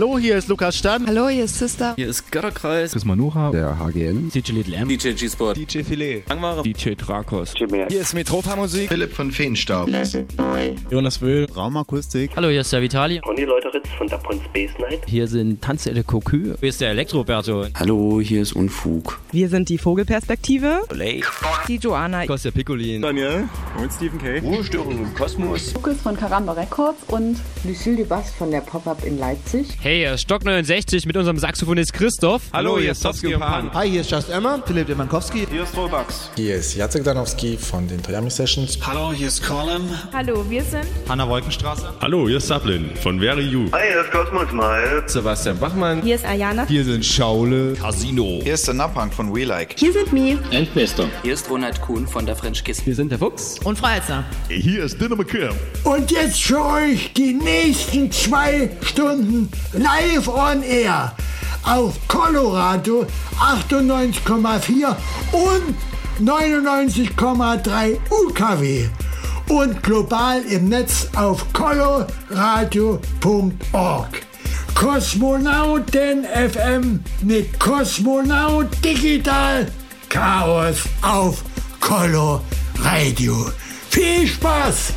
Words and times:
Hallo, 0.00 0.18
hier 0.18 0.38
ist 0.38 0.48
Lukas 0.48 0.78
Stan. 0.78 1.06
Hallo, 1.06 1.28
hier 1.28 1.44
ist 1.44 1.58
Sister. 1.58 1.92
Hier 1.94 2.08
ist 2.08 2.32
Götterkreis. 2.32 2.92
Chris 2.92 3.04
Manuha. 3.04 3.50
Der 3.50 3.78
HGN. 3.78 4.30
DJ 4.30 4.52
Little 4.52 4.74
M. 4.74 4.88
DJ 4.88 5.10
G-Sport. 5.10 5.58
DJ 5.58 5.82
Filet. 5.82 6.22
Langware. 6.26 6.62
DJ 6.62 6.94
Drakos. 6.94 7.52
Hier 7.54 8.00
ist 8.00 8.14
Metropa 8.14 8.56
Musik. 8.56 8.88
Philipp 8.88 9.12
von 9.12 9.30
Feenstaub. 9.30 9.90
Jonas 10.90 11.20
Wöhl. 11.20 11.46
Raumakustik. 11.54 12.30
Hallo, 12.34 12.48
hier 12.48 12.62
ist 12.62 12.72
der 12.72 12.80
Vitali. 12.80 13.20
Conny 13.20 13.44
Leuteritz 13.44 13.90
von 13.98 14.06
Dapon 14.06 14.40
Space 14.46 14.70
Night. 14.78 15.02
Hier 15.06 15.28
sind 15.28 15.60
Tanze 15.60 15.92
de 15.92 16.02
Cocu. 16.02 16.54
Hier 16.58 16.68
ist 16.70 16.80
der 16.80 16.92
Elektroberto. 16.92 17.66
Hallo, 17.74 18.22
hier 18.22 18.40
ist 18.40 18.54
Unfug. 18.54 19.20
Wir 19.32 19.50
sind 19.50 19.68
die 19.68 19.76
Vogelperspektive. 19.76 20.80
Lake. 20.94 21.26
Die 21.68 21.76
Joanna. 21.76 22.24
Kostja 22.24 22.52
Piccolin. 22.52 23.02
Daniel. 23.02 23.50
Und 23.78 23.92
Stephen 23.92 24.18
K. 24.18 24.38
Ruhestörung 24.38 24.92
im 24.92 25.14
Kosmos. 25.14 25.74
Lukas 25.74 26.00
von 26.00 26.16
Karamba 26.16 26.52
Records 26.52 27.02
und 27.08 27.36
Lucille 27.64 27.98
Dubas 27.98 28.30
von 28.30 28.50
der 28.50 28.62
Pop-Up 28.62 29.04
in 29.04 29.18
Leipzig. 29.18 29.76
Hey, 29.78 29.89
hier 29.96 30.14
ist 30.14 30.22
Stock 30.22 30.44
69 30.44 31.04
mit 31.06 31.16
unserem 31.16 31.36
Saxophonist 31.36 31.92
Christoph. 31.92 32.42
Hallo, 32.52 32.78
hier 32.78 32.92
ist 32.92 33.02
Towski 33.02 33.34
und 33.34 33.40
Pan. 33.40 33.74
Hi, 33.74 33.90
hier 33.90 34.02
ist 34.02 34.10
Just 34.10 34.30
Emma. 34.30 34.62
Philipp 34.64 34.86
Demankowski. 34.86 35.46
Hier 35.50 35.64
ist 35.64 35.76
Rollbugs. 35.76 36.30
Hier 36.36 36.56
ist 36.56 36.76
Jacek 36.76 37.02
Danowski 37.02 37.56
von 37.56 37.88
den 37.88 38.00
Toyami 38.00 38.30
Sessions. 38.30 38.78
Hallo, 38.86 39.12
hier 39.12 39.26
ist 39.26 39.42
Colin. 39.42 39.82
Hallo, 40.12 40.44
wir 40.48 40.62
sind 40.62 40.86
Hanna 41.08 41.28
Wolkenstraße. 41.28 41.92
Hallo, 42.00 42.28
hier 42.28 42.36
ist 42.36 42.46
Sablin 42.46 42.90
von 43.02 43.18
Very 43.18 43.42
You. 43.42 43.68
Hi, 43.72 43.80
hier 43.90 44.02
ist 44.02 44.10
Cosmos 44.12 44.52
Mal. 44.52 45.02
Sebastian 45.06 45.58
Bachmann. 45.58 46.02
Hier 46.02 46.14
ist 46.14 46.24
Ayana. 46.24 46.66
Hier 46.66 46.84
sind 46.84 47.04
Schaule. 47.04 47.72
Casino. 47.72 48.40
Hier 48.44 48.54
ist 48.54 48.66
der 48.68 48.74
Napang 48.74 49.10
von 49.10 49.34
We 49.34 49.44
Like. 49.44 49.74
Hier 49.76 49.92
sind 49.92 50.12
Mi. 50.12 50.38
Endbester. 50.52 51.08
Hier 51.22 51.34
ist 51.34 51.50
Ronald 51.50 51.80
Kuhn 51.80 52.06
von 52.06 52.26
der 52.26 52.36
French 52.36 52.62
Kiss. 52.62 52.86
Wir 52.86 52.94
sind 52.94 53.10
der 53.10 53.18
Fuchs. 53.18 53.58
Und 53.64 53.78
Frau 53.78 53.88
Elster. 53.88 54.24
Hier 54.48 54.84
ist 54.84 55.00
Dinner 55.00 55.16
McKim. 55.16 55.50
Und 55.82 56.12
jetzt 56.12 56.42
für 56.42 56.64
euch 56.64 57.12
die 57.14 57.32
nächsten 57.32 58.12
zwei 58.12 58.70
Stunden 58.82 59.50
live 59.80 60.28
on 60.28 60.62
air 60.62 61.12
auf 61.62 61.94
Colorado 62.06 63.06
98,4 63.38 64.94
und 65.32 65.74
99,3 66.20 67.98
UKW 68.10 68.88
und 69.48 69.82
global 69.82 70.42
im 70.42 70.68
Netz 70.68 71.08
auf 71.16 71.50
coloradio.org. 71.52 74.26
Kosmonauten 74.74 76.24
FM 76.24 77.02
mit 77.22 77.58
Kosmonaut 77.58 78.68
Digital 78.84 79.66
Chaos 80.08 80.84
auf 81.02 81.42
Colo 81.80 82.42
Radio. 82.82 83.50
Viel 83.90 84.26
Spaß! 84.26 84.94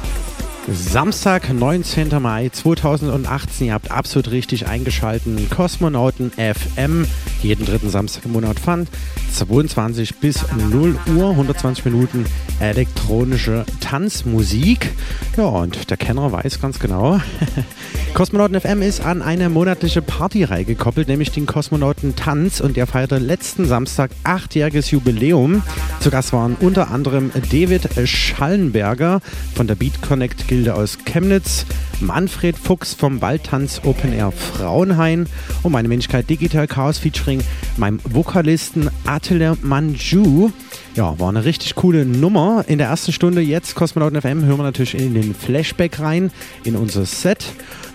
Samstag, 0.71 1.53
19. 1.53 2.21
Mai 2.21 2.49
2018. 2.49 3.67
Ihr 3.67 3.73
habt 3.73 3.91
absolut 3.91 4.31
richtig 4.31 4.67
eingeschalten. 4.67 5.49
Kosmonauten 5.49 6.31
FM. 6.31 7.05
Jeden 7.43 7.65
dritten 7.65 7.89
Samstag 7.89 8.23
im 8.23 8.31
Monat 8.31 8.57
fand. 8.57 8.87
22 9.33 10.15
bis 10.15 10.45
0 10.71 10.97
Uhr. 11.15 11.31
120 11.31 11.83
Minuten 11.83 12.25
elektronische 12.61 13.65
Tanzmusik. 13.81 14.91
Ja, 15.35 15.43
und 15.43 15.89
der 15.89 15.97
Kenner 15.97 16.31
weiß 16.31 16.61
ganz 16.61 16.79
genau. 16.79 17.19
Kosmonauten 18.13 18.61
FM 18.61 18.81
ist 18.81 19.01
an 19.01 19.21
eine 19.21 19.49
monatliche 19.49 20.01
Partyreihe 20.01 20.63
gekoppelt, 20.63 21.07
nämlich 21.09 21.31
den 21.31 21.45
Kosmonauten 21.45 22.15
Tanz. 22.15 22.61
Und 22.61 22.77
der 22.77 22.87
feierte 22.87 23.17
letzten 23.17 23.65
Samstag 23.65 24.11
achtjähriges 24.23 24.91
Jubiläum. 24.91 25.63
Zu 25.99 26.11
Gast 26.11 26.31
waren 26.31 26.55
unter 26.59 26.91
anderem 26.91 27.31
David 27.51 27.89
Schallenberger 28.07 29.19
von 29.55 29.67
der 29.67 29.75
Beat 29.75 30.01
Connect 30.01 30.47
Gilde 30.47 30.75
aus 30.75 30.97
Chemnitz, 31.05 31.65
Manfred 31.99 32.57
Fuchs 32.57 32.93
vom 32.93 33.21
Waldtanz 33.21 33.81
Open 33.83 34.13
Air 34.13 34.31
Frauenhain 34.31 35.27
und 35.63 35.71
meine 35.71 35.89
Wenigkeit 35.89 36.29
Digital 36.29 36.67
Chaos 36.67 36.97
featuring 36.97 37.32
meinem 37.77 37.99
Vokalisten 38.03 38.89
Attila 39.05 39.55
Manju. 39.61 40.51
Ja, 40.95 41.17
war 41.19 41.29
eine 41.29 41.43
richtig 41.43 41.73
coole 41.73 42.05
Nummer. 42.05 42.65
In 42.67 42.77
der 42.77 42.87
ersten 42.87 43.11
Stunde 43.13 43.41
jetzt 43.41 43.73
Kosmonauten 43.73 44.21
FM 44.21 44.45
hören 44.45 44.57
wir 44.57 44.63
natürlich 44.63 44.93
in 44.93 45.15
den 45.15 45.33
Flashback 45.33 45.99
rein, 45.99 46.29
in 46.63 46.75
unser 46.75 47.07
Set. 47.07 47.45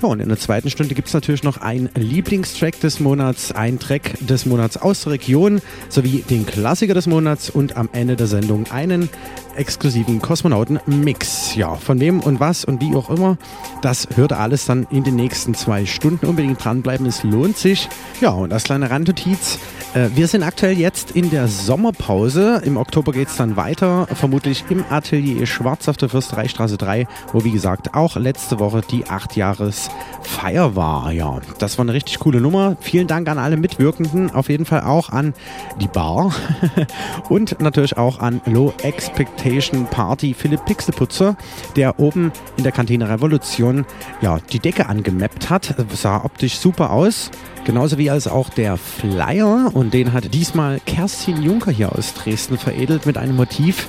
Ja, 0.02 0.08
und 0.08 0.18
in 0.18 0.28
der 0.28 0.38
zweiten 0.38 0.68
Stunde 0.68 0.96
gibt 0.96 1.06
es 1.06 1.14
natürlich 1.14 1.44
noch 1.44 1.58
einen 1.58 1.90
Lieblingstrack 1.94 2.80
des 2.80 2.98
Monats, 2.98 3.52
einen 3.52 3.78
Track 3.78 4.14
des 4.20 4.46
Monats 4.46 4.76
aus 4.76 5.02
der 5.02 5.12
Region, 5.12 5.60
sowie 5.88 6.24
den 6.28 6.44
Klassiker 6.44 6.94
des 6.94 7.06
Monats 7.06 7.50
und 7.50 7.76
am 7.76 7.88
Ende 7.92 8.16
der 8.16 8.26
Sendung 8.26 8.68
einen 8.70 9.08
exklusiven 9.54 10.20
Kosmonauten-Mix. 10.20 11.54
Ja, 11.56 11.74
von 11.74 12.00
wem 12.00 12.20
und 12.20 12.40
was 12.40 12.64
und 12.64 12.80
wie 12.80 12.94
auch 12.94 13.10
immer, 13.10 13.38
das 13.82 14.08
hört 14.14 14.32
alles 14.32 14.66
dann 14.66 14.86
in 14.90 15.04
den 15.04 15.16
nächsten 15.16 15.54
zwei 15.54 15.86
Stunden. 15.86 16.26
Unbedingt 16.26 16.64
dranbleiben, 16.64 17.06
es 17.06 17.22
lohnt 17.22 17.58
sich. 17.58 17.88
Ja, 18.20 18.30
und 18.30 18.52
als 18.52 18.64
kleine 18.64 18.90
Randnotiz, 18.90 19.58
äh, 19.94 20.08
wir 20.14 20.28
sind 20.28 20.42
aktuell 20.42 20.78
jetzt 20.78 21.12
in 21.12 21.30
der 21.30 21.48
Sommerpause. 21.48 22.62
Im 22.64 22.76
Oktober 22.76 22.87
geht 22.92 23.28
es 23.28 23.36
dann 23.36 23.56
weiter, 23.56 24.06
vermutlich 24.12 24.64
im 24.70 24.84
Atelier 24.90 25.46
Schwarz 25.46 25.88
auf 25.88 25.96
der 25.96 26.08
Fürstereistraße 26.08 26.76
3, 26.76 27.06
wo 27.32 27.44
wie 27.44 27.52
gesagt 27.52 27.94
auch 27.94 28.16
letzte 28.16 28.58
Woche 28.58 28.82
die 28.90 29.06
8 29.06 29.36
Jahres 29.36 29.88
Feier 30.22 30.76
war. 30.76 31.12
Ja, 31.12 31.40
das 31.58 31.78
war 31.78 31.84
eine 31.84 31.92
richtig 31.92 32.18
coole 32.18 32.40
Nummer. 32.40 32.76
Vielen 32.80 33.06
Dank 33.06 33.28
an 33.28 33.38
alle 33.38 33.56
Mitwirkenden, 33.56 34.34
auf 34.34 34.48
jeden 34.48 34.64
Fall 34.64 34.82
auch 34.82 35.10
an 35.10 35.34
die 35.80 35.86
Bar 35.86 36.34
und 37.28 37.60
natürlich 37.60 37.96
auch 37.96 38.18
an 38.18 38.40
Low 38.46 38.74
Expectation 38.82 39.86
Party 39.86 40.34
Philipp 40.34 40.64
Pixelputzer, 40.64 41.36
der 41.76 41.98
oben 42.00 42.32
in 42.56 42.64
der 42.64 42.72
Kantine 42.72 43.08
Revolution 43.08 43.86
ja, 44.20 44.38
die 44.52 44.58
Decke 44.58 44.88
angemappt 44.88 45.50
hat. 45.50 45.74
Sah 45.94 46.24
optisch 46.24 46.58
super 46.58 46.90
aus. 46.90 47.30
Genauso 47.64 47.98
wie 47.98 48.10
als 48.10 48.26
auch 48.26 48.48
der 48.48 48.76
Flyer 48.76 49.70
und 49.74 49.92
den 49.92 50.12
hat 50.12 50.32
diesmal 50.32 50.80
Kerstin 50.86 51.42
Juncker 51.42 51.70
hier 51.70 51.92
aus 51.94 52.14
Dresden 52.14 52.58
veredelt 52.58 53.06
mit 53.06 53.18
einem 53.18 53.36
Motiv. 53.36 53.88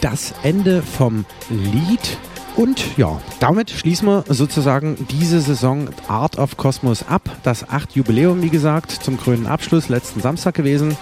Das 0.00 0.34
Ende 0.42 0.82
vom 0.82 1.24
Lied. 1.48 2.18
Und 2.56 2.98
ja, 2.98 3.20
damit 3.40 3.70
schließen 3.70 4.08
wir 4.08 4.24
sozusagen 4.28 5.06
diese 5.10 5.40
Saison 5.40 5.88
Art 6.08 6.38
of 6.38 6.56
Cosmos 6.56 7.06
ab. 7.08 7.22
Das 7.44 7.68
8 7.68 7.92
Jubiläum, 7.92 8.42
wie 8.42 8.50
gesagt, 8.50 8.90
zum 8.90 9.16
grünen 9.16 9.46
Abschluss 9.46 9.88
letzten 9.88 10.20
Samstag 10.20 10.54
gewesen. 10.54 10.96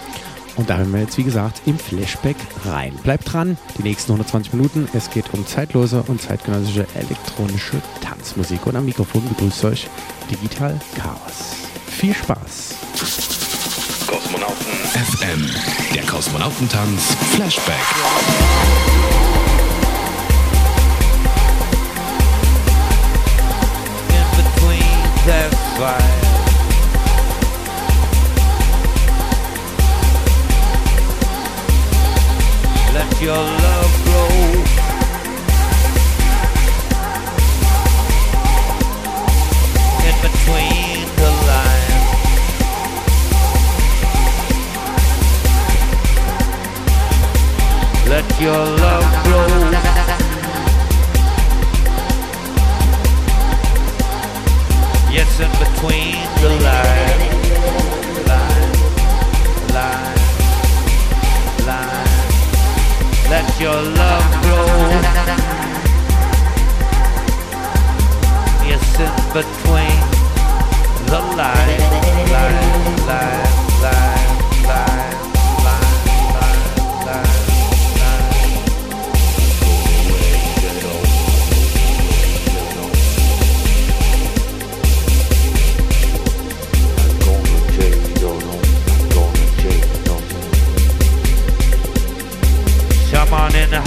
Und 0.55 0.69
da 0.69 0.77
hören 0.77 0.93
wir 0.93 1.01
jetzt, 1.01 1.17
wie 1.17 1.23
gesagt, 1.23 1.61
im 1.65 1.79
Flashback 1.79 2.35
rein. 2.65 2.93
Bleibt 3.03 3.33
dran, 3.33 3.57
die 3.77 3.83
nächsten 3.83 4.11
120 4.11 4.53
Minuten. 4.53 4.87
Es 4.93 5.09
geht 5.09 5.33
um 5.33 5.45
zeitlose 5.45 6.03
und 6.07 6.21
zeitgenössische 6.21 6.85
elektronische 6.93 7.81
Tanzmusik. 8.01 8.67
Und 8.67 8.75
am 8.75 8.85
Mikrofon 8.85 9.27
begrüßt 9.29 9.65
euch 9.65 9.89
Digital 10.29 10.79
Chaos. 10.95 11.70
Viel 11.97 12.15
Spaß! 12.15 12.75
Kosmonauten 14.07 14.71
FM, 14.93 15.49
der 15.93 16.03
Kosmonautentanz 16.05 17.15
Flashback. 17.31 17.75
In 24.09 24.25
between 24.37 24.83
that 25.27 25.53
fire. 25.77 26.31
Let 32.93 33.21
your 33.21 33.35
love 33.35 33.70
Let 48.11 48.27
your 48.41 48.65
love 48.83 49.23
grow. 49.23 49.47
Yes, 55.15 55.39
in 55.39 55.51
between 55.63 56.19
the 56.41 56.49
lines. 56.67 57.41
Line, 58.27 58.73
line, 59.77 60.19
line. 61.65 62.11
Let 63.31 63.47
your 63.61 63.79
love 63.81 64.27
grow. 64.43 64.67
Yes, 68.67 68.99
in 68.99 69.15
between 69.31 69.99
the 71.07 71.19
line, 71.39 71.79
line, 72.29 73.07
line, 73.07 73.60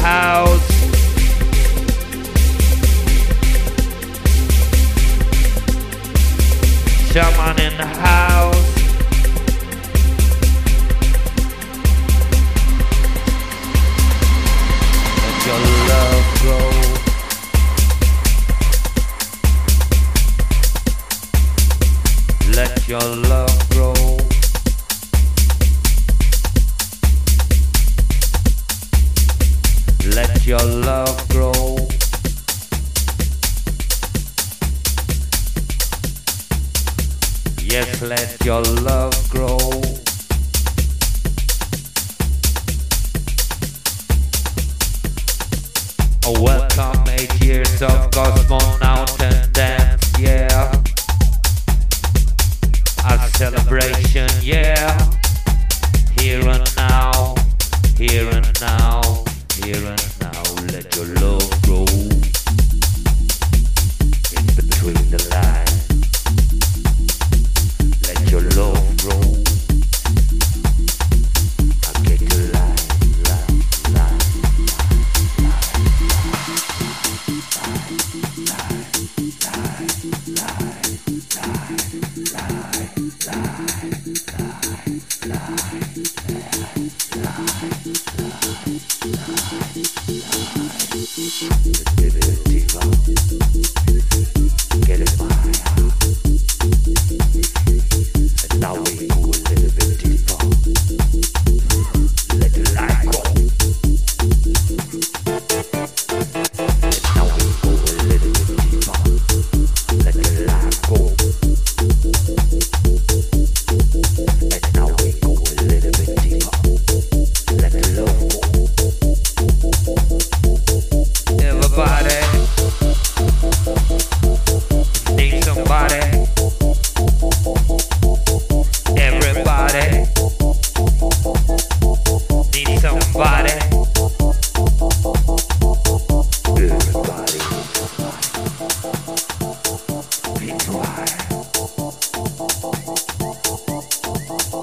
house. 0.04 0.60
Shaman 7.10 7.58
in 7.58 7.76
the 7.78 7.86
house. 7.86 8.73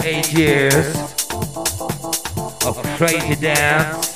eight 0.03 0.33
years 0.33 0.95
of 2.65 2.75
crazy 2.97 3.35
dance 3.35 4.15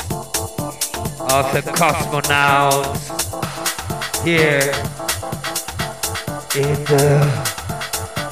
of 1.20 1.46
the 1.54 1.62
cosmonauts 1.76 3.12
here 4.24 4.72
in 6.56 6.84
the 6.86 7.20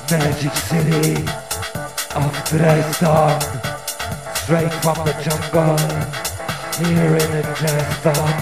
magic 0.10 0.54
city 0.54 1.16
of 2.16 2.32
Dresden, 2.50 3.42
straight 4.36 4.74
from 4.82 4.98
the 5.06 5.14
jungle, 5.24 5.78
here 6.80 7.16
in 7.16 7.32
the 7.32 7.44
Dresden. 7.58 8.33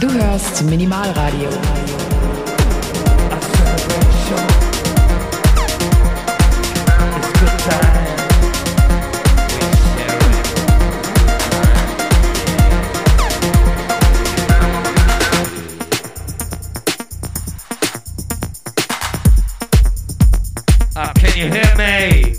Du 0.00 0.10
hörst 0.10 0.62
minimal 0.62 1.12
radio. 1.14 1.50
Ah, 20.94 21.12
can 21.14 21.36
you 21.36 21.50
hear 21.50 21.74
me? 21.78 22.36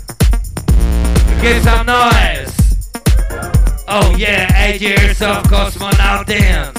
Give 1.42 1.62
some 1.64 1.86
noise. 1.86 2.54
Oh 3.88 4.14
yeah, 4.16 4.46
eight 4.64 4.80
years 4.80 5.20
of 5.22 5.42
there. 6.28 6.77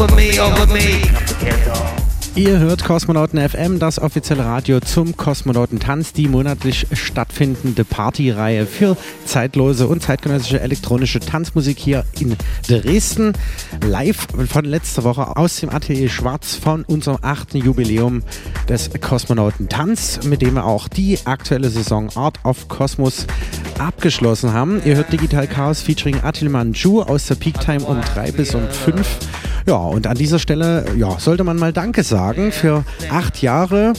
Over 0.00 0.14
me, 0.14 0.40
over 0.40 0.66
me. 0.66 1.02
Ihr 2.34 2.58
hört 2.58 2.84
Kosmonauten 2.84 3.38
FM, 3.46 3.78
das 3.78 3.98
offizielle 3.98 4.44
Radio 4.46 4.80
zum 4.80 5.14
Kosmonautentanz, 5.16 6.14
die 6.14 6.26
monatlich 6.26 6.86
stattfindende 6.92 7.84
Partyreihe 7.84 8.64
für 8.64 8.96
zeitlose 9.26 9.88
und 9.88 10.02
zeitgenössische 10.02 10.60
elektronische 10.60 11.20
Tanzmusik 11.20 11.78
hier 11.78 12.04
in 12.18 12.36
Dresden. 12.66 13.34
Live 13.84 14.28
von 14.48 14.64
letzter 14.64 15.04
Woche 15.04 15.36
aus 15.36 15.56
dem 15.56 15.68
Atelier 15.68 16.08
Schwarz 16.08 16.54
von 16.54 16.84
unserem 16.84 17.18
achten 17.20 17.58
Jubiläum 17.58 18.22
des 18.68 18.90
Kosmonautentanz, 19.00 20.20
mit 20.24 20.40
dem 20.40 20.54
wir 20.54 20.64
auch 20.64 20.88
die 20.88 21.18
aktuelle 21.26 21.68
Saison 21.68 22.08
Art 22.14 22.42
of 22.44 22.68
Cosmos 22.68 23.26
abgeschlossen 23.78 24.54
haben. 24.54 24.80
Ihr 24.86 24.96
hört 24.96 25.12
Digital 25.12 25.46
Chaos 25.46 25.82
featuring 25.82 26.20
Attilman 26.22 26.72
Ju 26.72 27.02
aus 27.02 27.26
der 27.26 27.34
Peak 27.34 27.60
Time 27.60 27.80
um 27.80 28.00
3 28.00 28.32
bis 28.32 28.54
um 28.54 28.66
5. 28.66 29.06
Ja, 29.66 29.76
und 29.76 30.06
an 30.06 30.16
dieser 30.16 30.38
Stelle 30.38 30.84
ja, 30.96 31.18
sollte 31.18 31.44
man 31.44 31.56
mal 31.56 31.72
Danke 31.72 32.02
sagen 32.02 32.52
für 32.52 32.84
acht 33.10 33.42
Jahre. 33.42 33.92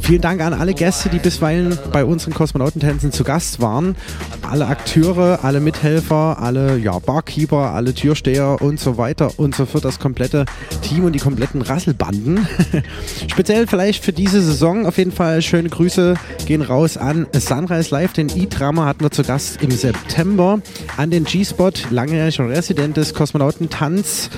Vielen 0.00 0.22
Dank 0.22 0.40
an 0.40 0.54
alle 0.54 0.74
Gäste, 0.74 1.08
die 1.08 1.18
bisweilen 1.18 1.78
bei 1.92 2.04
unseren 2.04 2.34
Kosmonautentänzen 2.34 3.12
zu 3.12 3.22
Gast 3.22 3.60
waren. 3.60 3.96
Alle 4.42 4.66
Akteure, 4.66 5.40
alle 5.42 5.60
Mithelfer, 5.60 6.38
alle 6.40 6.78
ja, 6.78 6.98
Barkeeper, 6.98 7.72
alle 7.72 7.94
Türsteher 7.94 8.60
und 8.60 8.80
so 8.80 8.96
weiter 8.98 9.38
und 9.38 9.54
so 9.54 9.66
fort. 9.66 9.84
Das 9.84 9.98
komplette 9.98 10.46
Team 10.82 11.04
und 11.04 11.12
die 11.12 11.20
kompletten 11.20 11.62
Rasselbanden. 11.62 12.46
Speziell 13.28 13.66
vielleicht 13.66 14.04
für 14.04 14.12
diese 14.12 14.42
Saison 14.42 14.86
auf 14.86 14.98
jeden 14.98 15.12
Fall 15.12 15.42
schöne 15.42 15.68
Grüße 15.68 16.14
gehen 16.46 16.62
raus 16.62 16.96
an 16.96 17.26
Sunrise 17.32 17.90
Live. 17.90 18.12
Den 18.14 18.28
E-Drama 18.34 18.86
hatten 18.86 19.04
wir 19.04 19.10
zu 19.10 19.22
Gast 19.22 19.62
im 19.62 19.70
September. 19.70 20.60
An 20.96 21.10
den 21.10 21.24
G-Spot, 21.24 21.70
langjähriger 21.90 22.48
Resident 22.48 22.96
des 22.96 23.14
Kosmonautentanz. 23.14 24.30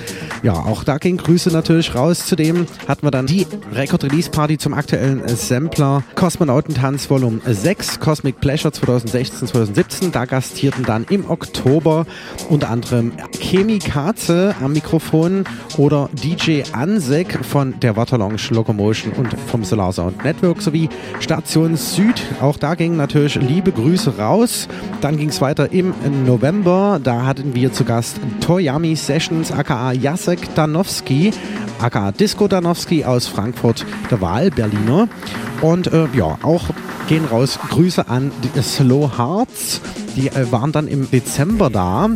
Ja, 0.43 0.52
auch 0.53 0.83
da 0.83 0.97
gehen 0.97 1.17
Grüße 1.17 1.49
natürlich 1.49 1.95
raus. 1.95 2.25
Zudem 2.25 2.65
hatten 2.87 3.05
wir 3.05 3.11
dann 3.11 3.25
die 3.25 3.45
Record-Release-Party 3.73 4.57
zum 4.57 4.73
aktuellen 4.73 5.21
Sampler 5.27 6.03
Kosmonautentanz 6.15 7.09
Volume 7.09 7.39
6, 7.45 7.99
Cosmic 7.99 8.39
Pleasure 8.39 8.73
2016-2017. 8.73 10.11
Da 10.11 10.25
gastierten 10.25 10.83
dann 10.85 11.05
im 11.09 11.29
Oktober 11.29 12.05
unter 12.49 12.69
anderem 12.69 13.11
Chemi 13.39 13.79
Katze 13.79 14.55
am 14.61 14.73
Mikrofon 14.73 15.43
oder 15.77 16.09
DJ 16.13 16.63
Ansek 16.71 17.43
von 17.45 17.79
der 17.79 17.95
Waterlounge 17.95 18.37
Locomotion 18.49 19.13
und 19.13 19.35
vom 19.47 19.63
Solar 19.63 19.93
Sound 19.93 20.23
Network 20.23 20.61
sowie 20.61 20.89
Station 21.19 21.75
Süd. 21.75 22.21
Auch 22.41 22.57
da 22.57 22.75
gingen 22.75 22.97
natürlich 22.97 23.35
liebe 23.35 23.71
Grüße 23.71 24.17
raus. 24.17 24.67
Dann 25.01 25.17
ging 25.17 25.29
es 25.29 25.41
weiter 25.41 25.71
im 25.71 25.93
November. 26.25 26.99
Da 27.03 27.25
hatten 27.25 27.55
wir 27.55 27.71
zu 27.73 27.83
Gast 27.83 28.19
Toyami 28.41 28.95
Sessions 28.95 29.51
aka 29.51 29.91
Jacek 30.43 30.55
Danowski 30.55 31.31
aka 31.83 32.11
Disco 32.11 32.47
Danowski 32.47 33.03
aus 33.03 33.27
Frankfurt, 33.27 33.85
der 34.09 34.21
Wahlberliner. 34.21 35.07
Und 35.61 35.87
äh, 35.87 36.07
ja, 36.13 36.37
auch 36.41 36.63
gehen 37.07 37.25
raus 37.25 37.59
Grüße 37.69 38.07
an 38.09 38.31
die 38.43 38.61
Slow 38.61 39.17
Hearts. 39.17 39.81
Die 40.15 40.27
äh, 40.27 40.51
waren 40.51 40.71
dann 40.71 40.87
im 40.87 41.09
Dezember 41.09 41.69
da. 41.69 42.07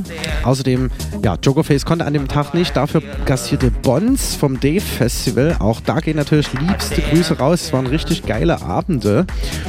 Außerdem, 0.44 0.92
ja, 1.24 1.36
Jokerface 1.42 1.84
konnte 1.84 2.06
an 2.06 2.14
dem 2.14 2.28
Tag 2.28 2.54
nicht. 2.54 2.78
Dafür 2.78 3.02
gastierte 3.26 3.72
Bonds 3.72 4.36
vom 4.36 4.60
Dave 4.60 4.82
Festival. 4.82 5.56
Auch 5.60 5.82
da 5.82 6.00
gehen 6.00 6.18
natürlich 6.18 6.48
liebste 6.54 7.02
Grüße 7.02 7.40
raus. 7.40 7.64
Es 7.64 7.74
waren 7.74 7.88
richtig 7.88 8.26
geile 8.26 8.62
Abende. 8.62 9.26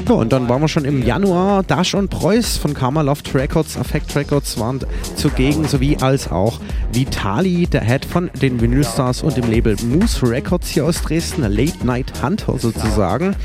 Ja, 0.07 0.14
und 0.14 0.33
dann 0.33 0.49
waren 0.49 0.61
wir 0.61 0.68
schon 0.68 0.85
im 0.85 1.03
Januar. 1.03 1.62
Dash 1.62 1.94
und 1.94 2.11
Preuß 2.11 2.59
von 2.59 2.75
Karma 2.75 3.01
Loft 3.01 3.35
Records, 3.35 3.79
Affect 3.79 4.14
Records 4.14 4.59
waren 4.61 4.81
zugegen, 5.16 5.66
sowie 5.66 5.97
als 6.01 6.31
auch 6.31 6.61
Vitali, 6.92 7.66
der 7.66 7.83
Head 7.83 8.05
von 8.05 8.31
den 8.48 8.61
Vinyl 8.62 8.84
Stars 8.84 9.22
und 9.22 9.37
dem 9.37 9.50
Label 9.50 9.76
Moose 9.84 10.22
Records 10.22 10.68
hier 10.68 10.87
aus 10.87 11.02
Dresden. 11.02 11.42
Late 11.42 11.87
Night 11.87 12.22
Hunter 12.22 12.58
sozusagen. 12.58 13.37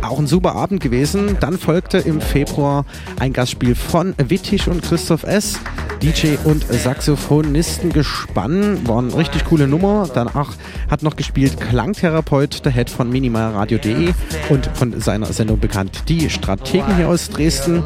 Auch 0.00 0.18
ein 0.18 0.28
super 0.28 0.54
Abend 0.54 0.80
gewesen. 0.80 1.36
Dann 1.40 1.58
folgte 1.58 1.98
im 1.98 2.20
Februar 2.20 2.84
ein 3.18 3.32
Gastspiel 3.32 3.74
von 3.74 4.14
Wittisch 4.16 4.68
und 4.68 4.82
Christoph 4.82 5.24
S. 5.24 5.58
DJ 6.02 6.36
und 6.44 6.64
Saxophonisten 6.70 7.92
gespannt. 7.92 8.86
War 8.86 8.98
eine 8.98 9.16
richtig 9.16 9.44
coole 9.46 9.66
Nummer. 9.66 10.08
Danach 10.12 10.52
hat 10.88 11.02
noch 11.02 11.16
gespielt 11.16 11.58
Klangtherapeut, 11.58 12.64
der 12.64 12.72
Head 12.72 12.90
von 12.90 13.10
minimalradio.de 13.10 14.12
und 14.50 14.70
von 14.74 15.00
seiner 15.00 15.32
Sendung 15.32 15.58
bekannt, 15.58 16.04
die 16.08 16.30
Strategen 16.30 16.94
hier 16.96 17.08
aus 17.08 17.30
Dresden. 17.30 17.82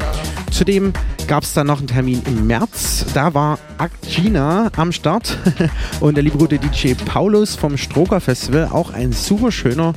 Zudem 0.51 0.93
gab 1.27 1.43
es 1.43 1.53
dann 1.53 1.67
noch 1.67 1.77
einen 1.77 1.87
Termin 1.87 2.21
im 2.25 2.47
März. 2.47 3.05
Da 3.13 3.33
war 3.33 3.59
Akgina 3.77 4.69
am 4.75 4.91
Start 4.91 5.37
und 6.01 6.15
der 6.15 6.23
liebe 6.23 6.37
gute 6.37 6.58
DJ 6.61 6.93
Paulus 6.93 7.55
vom 7.55 7.77
Stroker 7.77 8.19
Festival. 8.19 8.69
Auch 8.71 8.91
ein 8.91 9.11
super 9.13 9.51
schöner, 9.51 9.93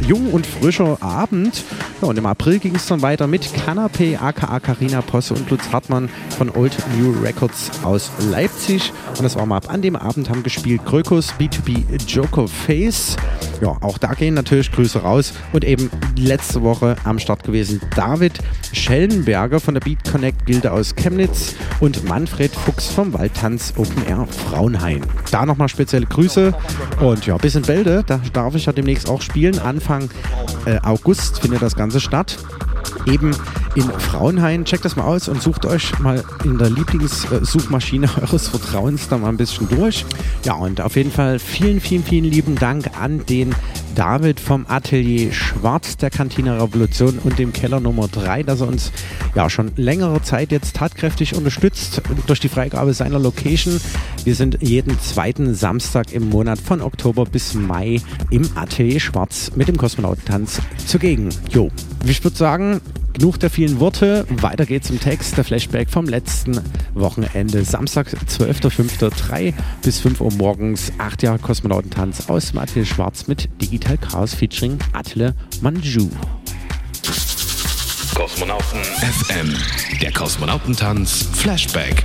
jung 0.00 0.30
und 0.32 0.46
frischer 0.46 0.98
Abend. 1.02 1.64
Ja, 2.00 2.08
und 2.08 2.18
im 2.18 2.26
April 2.26 2.58
ging 2.58 2.74
es 2.74 2.86
dann 2.86 3.02
weiter 3.02 3.26
mit 3.26 3.42
Canapé, 3.44 4.18
aka 4.18 4.60
Carina 4.60 5.02
Posse 5.02 5.34
und 5.34 5.50
Lutz 5.50 5.72
Hartmann 5.72 6.08
von 6.36 6.50
Old 6.50 6.76
New 6.98 7.12
Records 7.22 7.70
aus 7.82 8.10
Leipzig. 8.30 8.92
Und 9.10 9.22
das 9.22 9.36
war 9.36 9.46
mal 9.46 9.56
ab 9.56 9.70
an 9.70 9.82
dem 9.82 9.96
Abend 9.96 10.30
haben 10.30 10.42
gespielt 10.42 10.84
Krökus, 10.84 11.32
B2B 11.38 11.84
Joker 12.06 12.48
Face. 12.48 13.16
Ja, 13.60 13.76
auch 13.80 13.98
da 13.98 14.14
gehen 14.14 14.34
natürlich 14.34 14.70
Grüße 14.70 15.00
raus. 15.00 15.32
Und 15.52 15.64
eben 15.64 15.90
letzte 16.16 16.62
Woche 16.62 16.96
am 17.04 17.18
Start 17.18 17.42
gewesen 17.44 17.80
David 17.96 18.38
Schellenberger 18.72 19.60
von 19.60 19.74
der 19.74 19.80
Beat 19.80 20.04
Connect 20.10 20.46
Gilde 20.46 20.72
aus 20.72 20.94
Chemnitz 20.94 21.54
und 21.80 22.08
Manfred 22.08 22.54
Fuchs 22.54 22.88
vom 22.90 23.12
Waldtanz 23.12 23.74
Open 23.76 24.06
Air 24.06 24.26
Frauenhain. 24.26 25.02
Da 25.30 25.44
nochmal 25.44 25.68
spezielle 25.98 26.06
Grüße 26.06 26.54
und 27.00 27.26
ja, 27.26 27.36
bis 27.36 27.54
in 27.54 27.62
Bälde, 27.62 28.04
da 28.06 28.20
darf 28.32 28.54
ich 28.54 28.66
ja 28.66 28.72
demnächst 28.72 29.08
auch 29.08 29.22
spielen. 29.22 29.58
Anfang 29.58 30.10
äh, 30.64 30.78
August 30.82 31.40
findet 31.40 31.62
das 31.62 31.74
Ganze 31.74 32.00
statt. 32.00 32.38
Eben 33.06 33.30
in 33.74 33.82
Frauenhain. 33.82 34.64
Checkt 34.64 34.84
das 34.84 34.96
mal 34.96 35.04
aus 35.04 35.28
und 35.28 35.42
sucht 35.42 35.66
euch 35.66 35.98
mal 35.98 36.22
in 36.44 36.58
der 36.58 36.70
Lieblingssuchmaschine 36.70 38.08
eures 38.20 38.48
Vertrauens 38.48 39.08
da 39.08 39.18
mal 39.18 39.28
ein 39.28 39.36
bisschen 39.36 39.68
durch. 39.68 40.04
Ja, 40.44 40.54
und 40.54 40.80
auf 40.80 40.96
jeden 40.96 41.10
Fall 41.10 41.38
vielen, 41.38 41.80
vielen, 41.80 42.02
vielen 42.02 42.24
lieben 42.24 42.54
Dank 42.54 42.90
an 43.00 43.24
den 43.26 43.54
David 43.98 44.38
vom 44.38 44.64
Atelier 44.68 45.32
Schwarz 45.32 45.96
der 45.96 46.10
Kantine 46.10 46.62
Revolution 46.62 47.18
und 47.18 47.36
dem 47.36 47.52
Keller 47.52 47.80
Nummer 47.80 48.06
3, 48.06 48.44
dass 48.44 48.60
er 48.60 48.68
uns 48.68 48.92
ja 49.34 49.50
schon 49.50 49.72
längere 49.74 50.22
Zeit 50.22 50.52
jetzt 50.52 50.76
tatkräftig 50.76 51.34
unterstützt 51.34 52.00
durch 52.28 52.38
die 52.38 52.48
Freigabe 52.48 52.94
seiner 52.94 53.18
Location. 53.18 53.80
Wir 54.22 54.36
sind 54.36 54.58
jeden 54.60 55.00
zweiten 55.00 55.52
Samstag 55.52 56.12
im 56.12 56.28
Monat 56.28 56.60
von 56.60 56.80
Oktober 56.80 57.24
bis 57.24 57.54
Mai 57.54 58.00
im 58.30 58.48
Atelier 58.54 59.00
Schwarz 59.00 59.50
mit 59.56 59.66
dem 59.66 59.76
Kosmonautentanz 59.76 60.60
zugegen. 60.86 61.30
Jo, 61.50 61.68
ich 62.04 62.22
würde 62.22 62.36
sagen, 62.36 62.80
genug 63.18 63.40
der 63.40 63.50
vielen 63.50 63.80
Worte. 63.80 64.26
Weiter 64.28 64.64
geht's 64.64 64.90
im 64.90 65.00
Text. 65.00 65.36
Der 65.36 65.44
Flashback 65.44 65.90
vom 65.90 66.06
letzten 66.06 66.60
Wochenende. 66.94 67.64
Samstag, 67.64 68.06
12.05.3 68.08 69.52
bis 69.82 70.00
5 70.00 70.20
Uhr 70.20 70.32
morgens. 70.34 70.92
Acht 70.98 71.22
Jahre 71.22 71.38
Kosmonautentanz 71.38 72.28
aus 72.28 72.50
dem 72.50 72.60
Atelier 72.60 72.86
Schwarz 72.86 73.26
mit 73.26 73.48
Digital 73.60 73.98
Chaos 73.98 74.34
featuring 74.34 74.78
Attile 74.92 75.34
Manju. 75.60 76.08
Kosmonauten 78.14 78.80
FM. 78.82 79.54
Der 80.00 80.12
Kosmonautentanz 80.12 81.28
Flashback. 81.32 82.04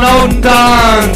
von 0.00 0.40
done. 0.40 1.11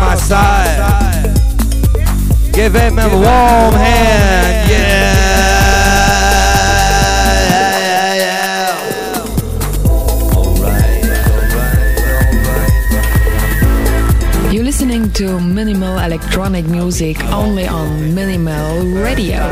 my 0.00 0.16
side. 0.16 1.36
Give 2.52 2.74
him 2.74 2.98
a 2.98 3.08
warm 3.08 3.74
hand, 3.74 4.70
yeah. 4.70 5.14
yeah, 7.50 7.78
yeah, 7.86 8.14
yeah. 8.24 8.76
Alright, 10.36 11.04
You're 14.52 14.64
listening 14.64 15.10
to 15.12 15.38
minimal 15.40 15.98
electronic 15.98 16.66
music 16.66 17.22
only 17.26 17.66
on 17.68 18.14
Minimal 18.14 18.84
Radio. 19.04 19.48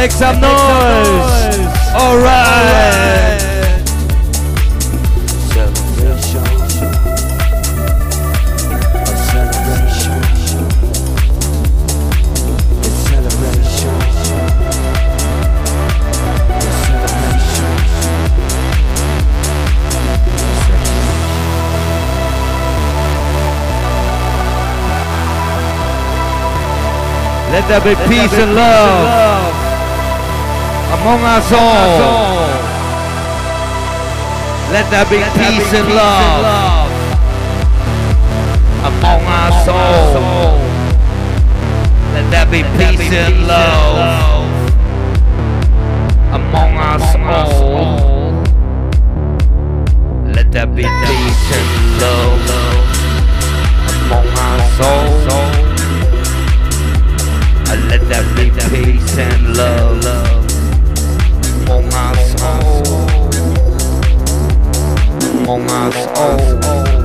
make 0.00 0.12
some 0.12 0.40
noise. 0.40 1.60
Alright. 1.94 3.38
Let 27.50 27.68
there 27.68 27.80
be 27.80 27.94
peace 28.08 28.32
and 28.32 28.54
love 28.54 29.29
among 31.00 31.22
us 31.24 31.52
all. 31.52 32.70
Let 34.70 34.90
there 34.90 35.04
be 35.06 35.18
peace 35.38 35.72
and 35.72 35.88
love 35.94 36.90
among 38.84 39.22
us 39.24 39.68
all. 39.68 40.58
Let 42.12 42.30
there 42.30 42.46
be 42.46 42.62
peace 42.76 43.12
and 43.12 43.46
love 43.46 44.50
among 46.34 46.76
us 46.76 47.14
all. 47.16 48.42
Let 50.34 50.52
there 50.52 50.66
be 50.66 50.82
peace 50.82 51.52
and 51.56 52.00
love 52.02 52.50
among 54.04 54.28
us 54.44 54.80
all. 54.84 55.50
Let 57.88 58.02
there 58.10 58.26
be 58.36 58.50
peace 58.70 59.18
and 59.18 59.56
love 59.56 60.39
on 61.70 61.88
my 65.66 65.90
soul. 65.90 66.99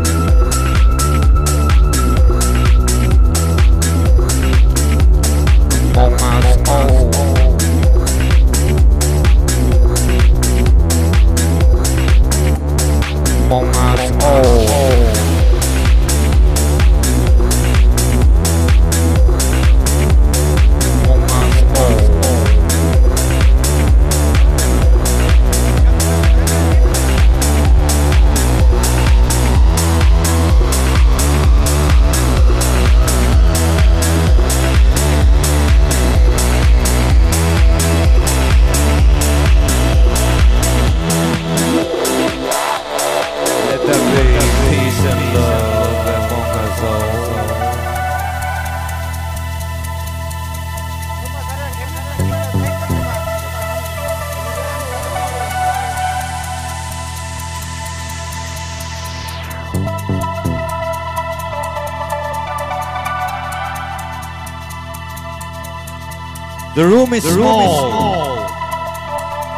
The 66.76 66.86
room 66.86 67.14
is, 67.14 67.24
the 67.24 67.30
room 67.30 67.48
small, 67.48 67.62
is 67.62 67.70
small, 67.80 68.50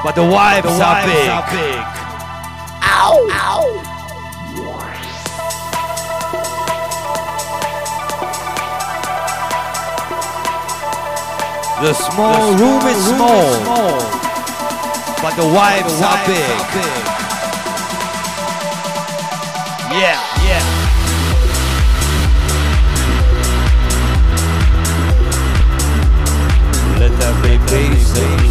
but 0.03 0.13
the 0.13 0.24
wives 0.24 0.68
but 0.68 0.78
the 0.78 0.84
are, 0.86 1.01
big. 1.01 1.30
are 1.34 1.49
big. 1.49 1.82
Ow! 2.86 3.28
Ow! 3.32 3.65
The 11.82 11.93
small, 11.95 12.51
the 12.51 12.57
room, 12.63 12.86
is, 12.86 12.97
room 13.07 13.18
small, 13.18 13.41
is 13.41 13.57
small, 13.65 13.97
but 15.20 15.34
the 15.36 15.47
wives 15.57 15.93
but 15.99 15.99
the 15.99 16.05
are, 16.05 16.22
big. 16.28 16.49
are 16.53 16.70
big. 16.78 17.01
Yeah. 20.03 20.26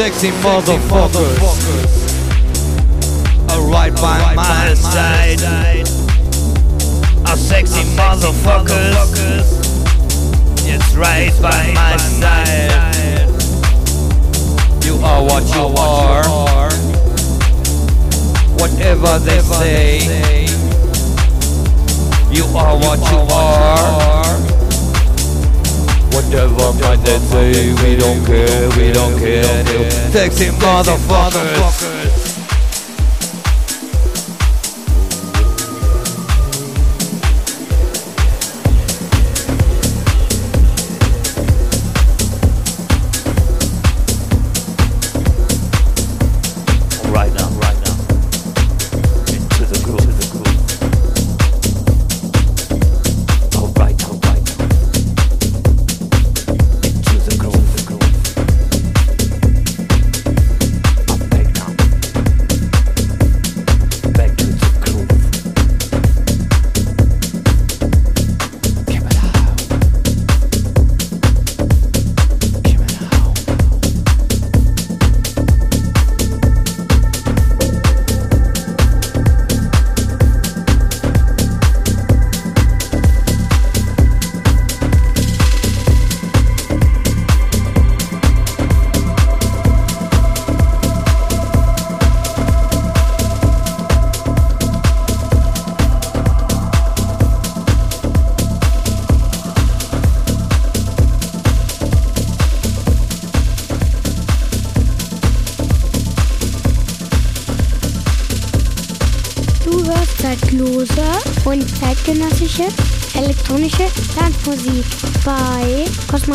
Sexy 0.00 0.30
motherfuckers 0.30 1.42
are 3.50 3.70
right 3.70 3.94
by 3.96 4.34
my 4.34 4.72
side. 4.72 5.42
Are 7.28 7.36
sexy 7.36 7.82
motherfuckers. 7.98 8.96
It's 10.64 10.94
right 10.94 11.30
by 11.42 11.72
my 11.74 11.98
side. 11.98 13.28
You 14.86 14.94
are 15.04 15.22
what 15.22 15.44
you 15.54 15.66
are. 15.76 16.70
Whatever 18.58 19.18
they 19.18 19.40
say. 19.40 20.46
You 22.32 22.44
are 22.56 22.74
what 22.78 23.00
you 23.12 23.18
are. 23.34 24.59
Whatever 26.12 26.72
might 26.80 26.96
they 27.04 27.18
say, 27.18 27.72
we 27.82 27.96
don't 27.96 28.24
care, 28.26 28.68
we 28.76 28.92
don't 28.92 29.18
care. 29.18 29.64
Sexy 30.10 30.46
motherfuckers. 30.46 31.99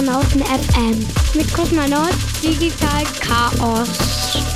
Kosmonauten 0.06 0.44
FM. 0.44 1.08
Mit 1.34 1.52
Kosmonaut 1.52 2.14
Digital 2.44 3.04
Chaos. 3.22 3.90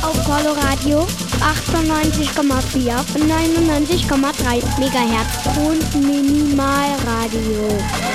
Auf 0.04 0.24
Coloradio 0.24 1.08
98,4 1.39 3.00
und 3.16 3.32
99,3 3.32 4.62
Megahertz 4.80 5.47
und 5.58 6.06
Minimalradio. 6.06 8.09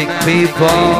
romantic 0.00 0.24
people. 0.24 0.99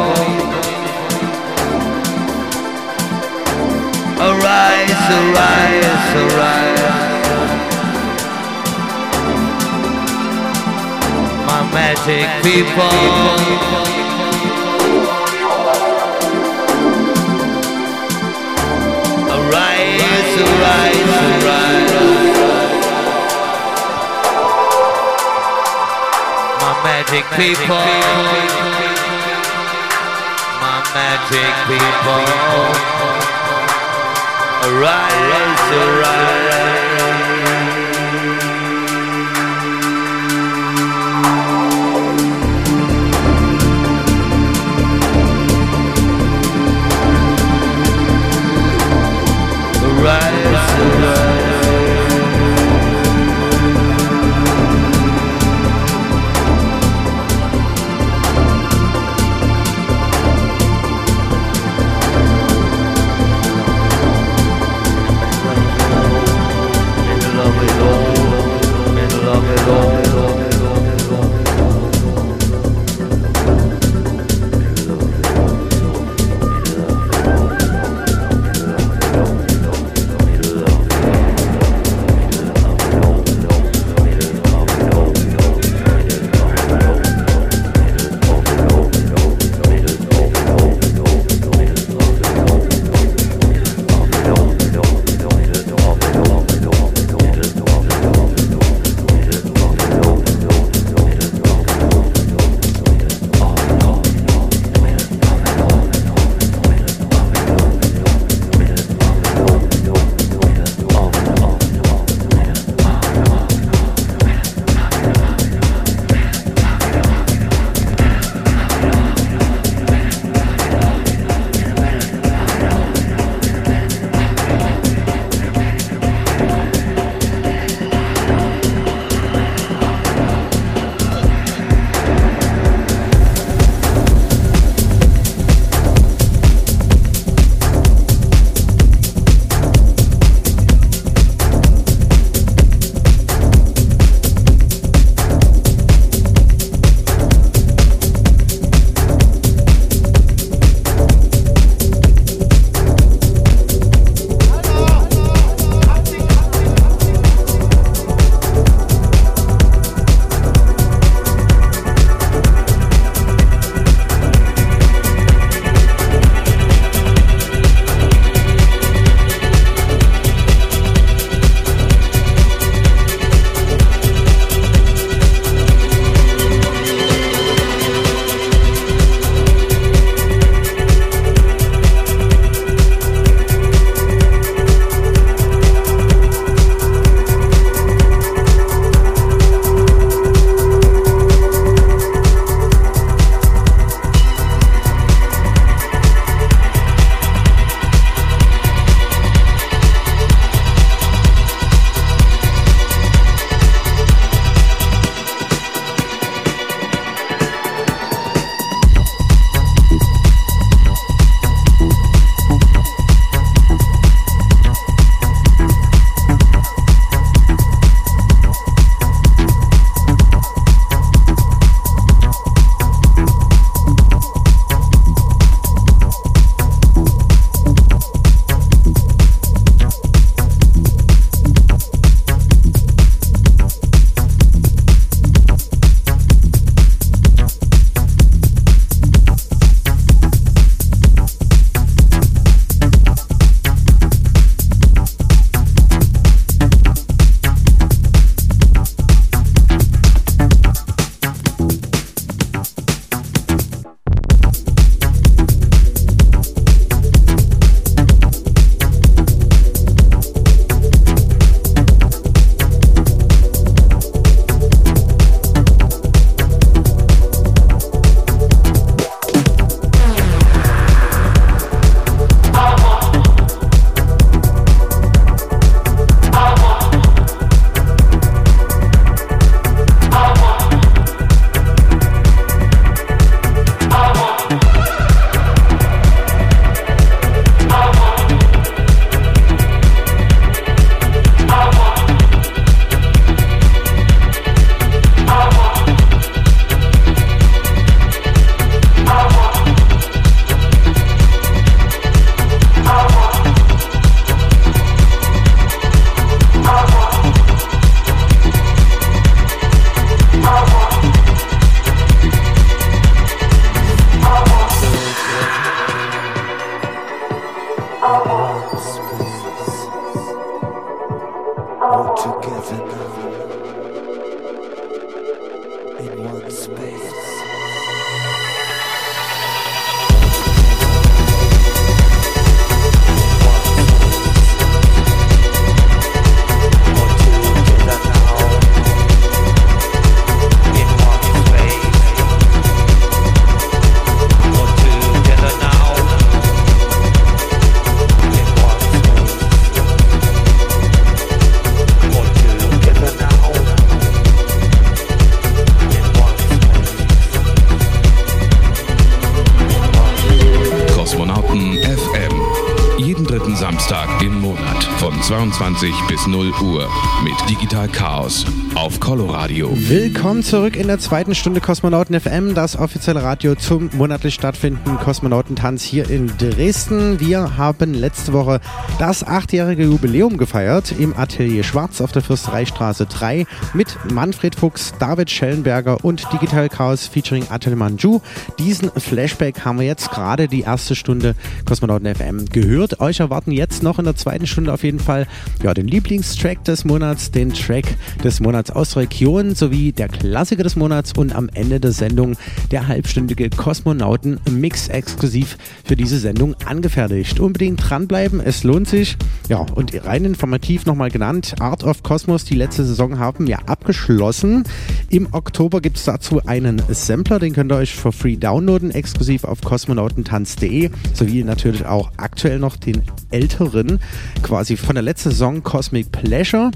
0 366.31 366.53
Uhr 366.63 366.89
mit 367.25 367.35
Digital 367.51 367.89
Chaos 367.89 368.47
auf 368.77 369.01
Coloradio. 369.01 369.73
Willkommen 369.75 370.45
zurück 370.45 370.77
in 370.77 370.87
der 370.87 371.01
zweiten 371.01 371.35
Stunde 371.35 371.61
Kosmonauten 371.61 372.19
FM, 372.19 372.55
das 372.55 372.77
offizielle 372.77 373.25
Radio 373.25 373.57
zum 373.57 373.91
monatlich 373.95 374.35
stattfindenden 374.35 374.97
Kosmonautentanz 374.99 375.83
hier 375.83 376.09
in 376.09 376.31
Dresden. 376.39 377.19
Wir 377.19 377.57
haben 377.57 377.95
letzte 377.95 378.33
Woche 378.33 378.61
das 379.01 379.27
achtjährige 379.27 379.83
Jubiläum 379.83 380.37
gefeiert 380.37 380.95
im 380.97 381.17
Atelier 381.17 381.65
Schwarz 381.65 382.01
auf 382.01 382.13
der 382.13 382.23
Fürstereistraße 382.23 383.07
3 383.07 383.45
mit 383.75 383.99
Manfred 384.13 384.55
Fuchs, 384.55 384.95
David 385.01 385.31
Schellenberger 385.31 386.05
und 386.05 386.33
Digital 386.33 386.69
Chaos 386.69 387.09
featuring 387.09 387.45
Atelier 387.51 387.77
Manju. 387.77 388.21
Diesen 388.61 388.93
Flashback 388.93 389.65
haben 389.65 389.81
wir 389.81 389.87
jetzt 389.87 390.13
gerade 390.13 390.47
die 390.47 390.61
erste 390.61 390.95
Stunde 390.95 391.35
Kosmonauten 391.67 392.15
FM 392.15 392.45
gehört. 392.47 393.01
Euch 393.01 393.19
erwarten 393.19 393.51
jetzt 393.51 393.83
noch 393.83 393.99
in 393.99 394.05
der 394.05 394.15
zweiten 394.15 394.47
Stunde 394.47 394.73
auf 394.73 394.85
jeden 394.85 395.01
Fall 395.01 395.27
ja, 395.65 395.75
den 395.75 395.89
Lieblingstrack 396.21 396.63
des 396.65 396.85
Monats, 396.85 397.31
den 397.31 397.51
Track 397.51 397.97
des 398.23 398.41
Monats 398.41 398.71
aus 398.71 398.95
Region 398.95 399.55
sowie 399.55 399.91
der 399.91 400.09
Klassiker 400.09 400.63
des 400.63 400.77
Monats 400.77 401.15
und 401.17 401.35
am 401.35 401.49
Ende 401.55 401.81
der 401.81 401.93
Sendung 401.93 402.37
der 402.71 402.89
halbstündige 402.89 403.49
Kosmonauten-Mix 403.49 404.89
exklusiv 404.89 405.57
für 405.83 405.97
diese 405.97 406.19
Sendung 406.19 406.55
angefertigt. 406.67 407.41
Unbedingt 407.41 407.81
dranbleiben, 407.89 408.41
es 408.41 408.65
lohnt 408.65 408.87
sich. 408.87 409.17
Ja, 409.49 409.65
und 409.75 409.95
rein 410.05 410.27
informativ 410.27 410.85
nochmal 410.85 411.11
genannt, 411.11 411.55
Art 411.59 411.85
of 411.85 412.03
Cosmos, 412.03 412.45
die 412.45 412.55
letzte 412.55 412.85
Saison 412.85 413.19
haben 413.19 413.47
wir 413.47 413.71
abgeschlossen. 413.71 414.65
Im 415.09 415.33
Oktober 415.33 415.81
gibt 415.81 415.97
es 415.97 416.05
dazu 416.05 416.45
einen 416.45 416.83
Sampler, 416.91 417.39
den 417.39 417.55
könnt 417.55 417.73
ihr 417.73 417.77
euch 417.77 417.95
for 417.95 418.13
free 418.13 418.37
downloaden, 418.37 418.91
exklusiv 418.91 419.45
auf 419.45 419.63
kosmonautentanz.de, 419.63 420.91
sowie 421.15 421.45
natürlich 421.45 421.87
auch 421.87 422.11
aktuell 422.19 422.59
noch 422.59 422.77
den 422.77 423.03
älteren, 423.31 424.01
quasi 424.43 424.77
von 424.77 424.97
der 424.97 425.03
letzten 425.03 425.31
Saison 425.31 425.63
Cosmic 425.63 426.00
Pleasure. 426.05 426.71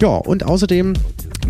Ja, 0.00 0.08
und 0.08 0.44
außerdem 0.44 0.94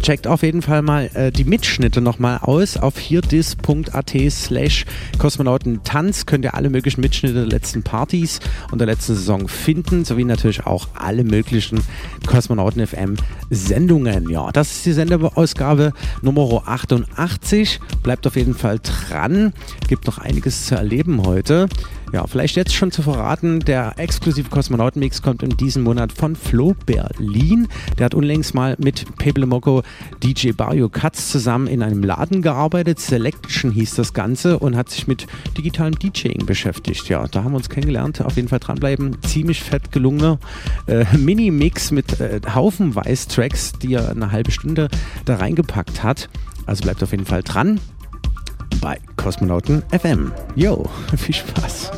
checkt 0.03 0.27
auf 0.27 0.43
jeden 0.43 0.63
Fall 0.63 0.83
mal 0.83 1.11
äh, 1.15 1.31
die 1.31 1.45
Mitschnitte 1.45 2.01
nochmal 2.01 2.39
aus. 2.39 2.77
Auf 2.77 2.99
hierdis.at 2.99 4.13
slash 4.31 4.87
Kosmonautentanz 5.19 6.27
könnt 6.27 6.45
ihr 6.45 6.55
alle 6.55 6.71
möglichen 6.71 7.01
Mitschnitte 7.01 7.35
der 7.35 7.47
letzten 7.47 7.83
Partys 7.83 8.41
und 8.71 8.79
der 8.79 8.87
letzten 8.87 9.15
Saison 9.15 9.49
finden, 9.49 10.05
sowie 10.05 10.25
natürlich 10.25 10.67
auch 10.67 10.89
alle 10.95 11.25
möglichen 11.25 11.81
Kosmonauten 12.27 12.87
FM 12.87 13.17
Sendungen. 13.51 14.31
Ja, 14.31 14.51
das 14.53 14.73
ist 14.73 14.87
die 14.87 14.93
Sendeausgabe 14.93 15.93
Nummer 16.23 16.63
88. 16.67 17.81
Bleibt 18.03 18.27
auf 18.27 18.37
jeden 18.37 18.55
Fall 18.55 18.79
dran. 18.83 19.53
Gibt 19.89 20.07
noch 20.07 20.19
einiges 20.19 20.67
zu 20.67 20.77
erleben 20.77 21.27
heute. 21.27 21.69
Ja, 22.13 22.27
vielleicht 22.27 22.57
jetzt 22.57 22.75
schon 22.75 22.91
zu 22.91 23.03
verraten, 23.03 23.61
der 23.61 23.95
exklusive 23.97 24.51
Kosmonautenmix 24.51 25.23
kommt 25.23 25.45
in 25.45 25.57
diesem 25.57 25.85
Monat 25.85 26.13
von 26.13 26.35
Flo 26.35 26.75
Berlin. 26.85 27.69
Der 27.99 28.07
hat 28.07 28.15
unlängst 28.15 28.53
mal 28.53 28.75
mit 28.81 29.17
Pepe 29.17 29.47
Moko 29.47 29.85
DJ 30.21 30.51
Bario 30.51 30.89
Katz 30.89 31.31
zusammen 31.31 31.69
in 31.69 31.85
einem 31.85 32.03
Laden 32.03 32.43
gearbeitet. 32.43 32.99
Selection 32.99 33.71
hieß 33.71 33.95
das 33.95 34.13
Ganze 34.13 34.59
und 34.59 34.77
hat 34.77 34.91
sich 34.91 35.07
mit 35.07 35.29
digitalem 35.57 35.97
DJing 35.97 36.47
beschäftigt. 36.47 37.09
Ja, 37.09 37.29
da 37.29 37.45
haben 37.45 37.53
wir 37.53 37.59
uns 37.59 37.69
kennengelernt. 37.69 38.21
Auf 38.23 38.35
jeden 38.35 38.49
Fall 38.49 38.59
dranbleiben. 38.59 39.23
Ziemlich 39.23 39.63
fett 39.63 39.93
gelungener 39.93 40.41
äh, 40.87 41.05
Mini-Mix 41.17 41.93
mit 41.93 42.19
äh, 42.21 42.41
haufenweise 42.53 43.29
Tracks, 43.29 43.73
die 43.75 43.95
er 43.95 44.11
eine 44.11 44.33
halbe 44.33 44.51
Stunde 44.51 44.89
da 45.27 45.37
reingepackt 45.37 46.03
hat. 46.03 46.29
Also 46.67 46.83
bleibt 46.83 47.05
auf 47.05 47.13
jeden 47.13 47.27
Fall 47.27 47.45
dran 47.45 47.79
bei 48.81 48.99
Kosmonauten 49.17 49.83
FM. 49.91 50.33
Yo, 50.55 50.89
viel 51.17 51.35
Spaß. 51.35 51.91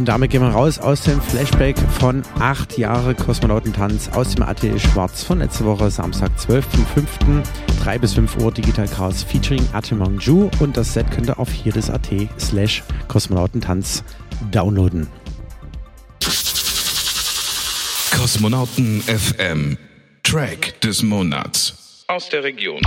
Und 0.00 0.06
damit 0.06 0.30
gehen 0.30 0.40
wir 0.40 0.48
raus 0.48 0.78
aus 0.78 1.02
dem 1.02 1.20
Flashback 1.20 1.78
von 1.78 2.22
acht 2.38 2.78
Jahre 2.78 3.14
Kosmonautentanz 3.14 4.08
aus 4.08 4.34
dem 4.34 4.42
Atelier 4.42 4.78
Schwarz 4.78 5.22
von 5.22 5.40
letzte 5.40 5.66
Woche, 5.66 5.90
Samstag, 5.90 6.30
12.05. 6.38 7.42
3 7.82 7.98
bis 7.98 8.14
5 8.14 8.38
Uhr 8.38 8.50
Digital 8.50 8.88
Chaos 8.88 9.22
featuring 9.22 9.62
Atemang 9.74 10.18
Ju 10.18 10.48
und 10.58 10.78
das 10.78 10.94
Set 10.94 11.10
könnt 11.10 11.28
ihr 11.28 11.38
auf 11.38 11.50
hier 11.50 11.74
das 11.74 11.90
AT 11.90 12.08
slash 12.38 12.82
Kosmonautentanz 13.08 14.02
downloaden. 14.50 15.06
Kosmonauten 18.16 19.02
FM 19.02 19.76
Track 20.22 20.80
des 20.80 21.02
Monats 21.02 22.04
aus 22.06 22.30
der 22.30 22.42
Region. 22.42 22.80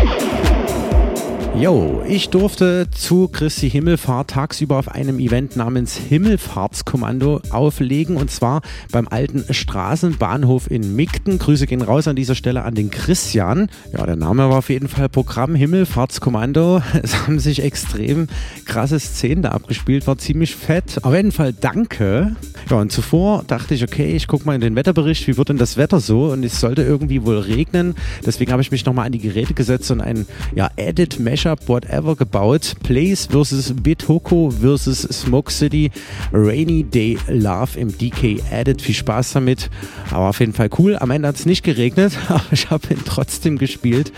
Jo, 1.56 2.02
ich 2.08 2.30
durfte 2.30 2.88
zu 2.90 3.28
Christi 3.28 3.70
Himmelfahrt 3.70 4.32
tagsüber 4.32 4.80
auf 4.80 4.90
einem 4.90 5.20
Event 5.20 5.56
namens 5.56 5.96
Himmelfahrtskommando 5.96 7.42
auflegen 7.52 8.18
und 8.18 8.32
zwar 8.32 8.64
beim 8.92 9.08
alten 9.08 9.46
Straßenbahnhof 9.54 10.70
in 10.72 10.96
Migden. 10.96 11.38
Grüße 11.38 11.68
gehen 11.68 11.84
raus 11.84 12.08
an 12.08 12.16
dieser 12.16 12.34
Stelle 12.34 12.64
an 12.64 12.74
den 12.74 12.90
Christian. 12.90 13.70
Ja, 13.96 14.04
der 14.04 14.16
Name 14.16 14.50
war 14.50 14.58
auf 14.58 14.70
jeden 14.70 14.88
Fall 14.88 15.10
Programm 15.10 15.54
Himmelfahrtskommando. 15.54 16.82
Es 17.04 17.28
haben 17.28 17.38
sich 17.40 17.62
extrem 17.62 18.28
krasse 18.66 19.00
Szenen 19.00 19.44
da 19.44 19.50
abgespielt, 19.50 20.08
war 20.08 20.18
ziemlich 20.18 20.56
fett. 20.56 21.04
Auf 21.04 21.14
jeden 21.14 21.32
Fall 21.32 21.54
danke. 21.54 22.36
Ja, 22.70 22.78
und 22.78 22.92
zuvor 22.92 23.44
dachte 23.46 23.76
ich, 23.76 23.84
okay, 23.84 24.16
ich 24.16 24.28
gucke 24.28 24.46
mal 24.46 24.56
in 24.56 24.62
den 24.62 24.76
Wetterbericht, 24.76 25.28
wie 25.28 25.38
wird 25.38 25.50
denn 25.50 25.58
das 25.58 25.78
Wetter 25.78 26.00
so? 26.00 26.32
Und 26.32 26.44
es 26.44 26.60
sollte 26.60 26.82
irgendwie 26.82 27.24
wohl 27.26 27.38
regnen. 27.38 27.94
Deswegen 28.26 28.52
habe 28.52 28.62
ich 28.62 28.72
mich 28.72 28.86
nochmal 28.86 29.06
an 29.06 29.12
die 29.12 29.20
Geräte 29.20 29.54
gesetzt 29.54 29.92
und 29.92 30.02
ein 30.02 30.26
ja, 30.56 30.70
Edit 30.78 31.20
Mesh 31.20 31.43
Mashup 31.44 31.68
Whatever 31.68 32.16
gebaut. 32.16 32.74
Place 32.84 33.28
vs. 33.28 33.74
Bitoko 33.74 34.50
vs. 34.50 35.02
Smoke 35.12 35.52
City. 35.52 35.92
Rainy 36.32 36.84
Day 36.84 37.18
Love 37.28 37.78
im 37.78 37.90
DK 37.98 38.42
Edit. 38.50 38.82
Viel 38.82 38.96
Spaß 38.96 39.34
damit. 39.34 39.70
Aber 40.12 40.30
auf 40.30 40.40
jeden 40.40 40.54
Fall 40.54 40.70
cool. 40.78 40.96
Am 40.98 41.12
Ende 41.12 41.28
hat 41.28 41.36
es 41.36 41.46
nicht 41.46 41.64
geregnet, 41.64 42.14
aber 42.30 42.44
ich 42.52 42.70
habe 42.70 42.94
ihn 42.94 43.02
trotzdem 43.04 43.58
gespielt. 43.58 44.14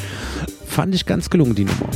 Fand 0.67 0.93
ich 0.93 1.07
ganz 1.07 1.31
gelungen, 1.31 1.55
die 1.55 1.65
Nummer. 1.65 1.89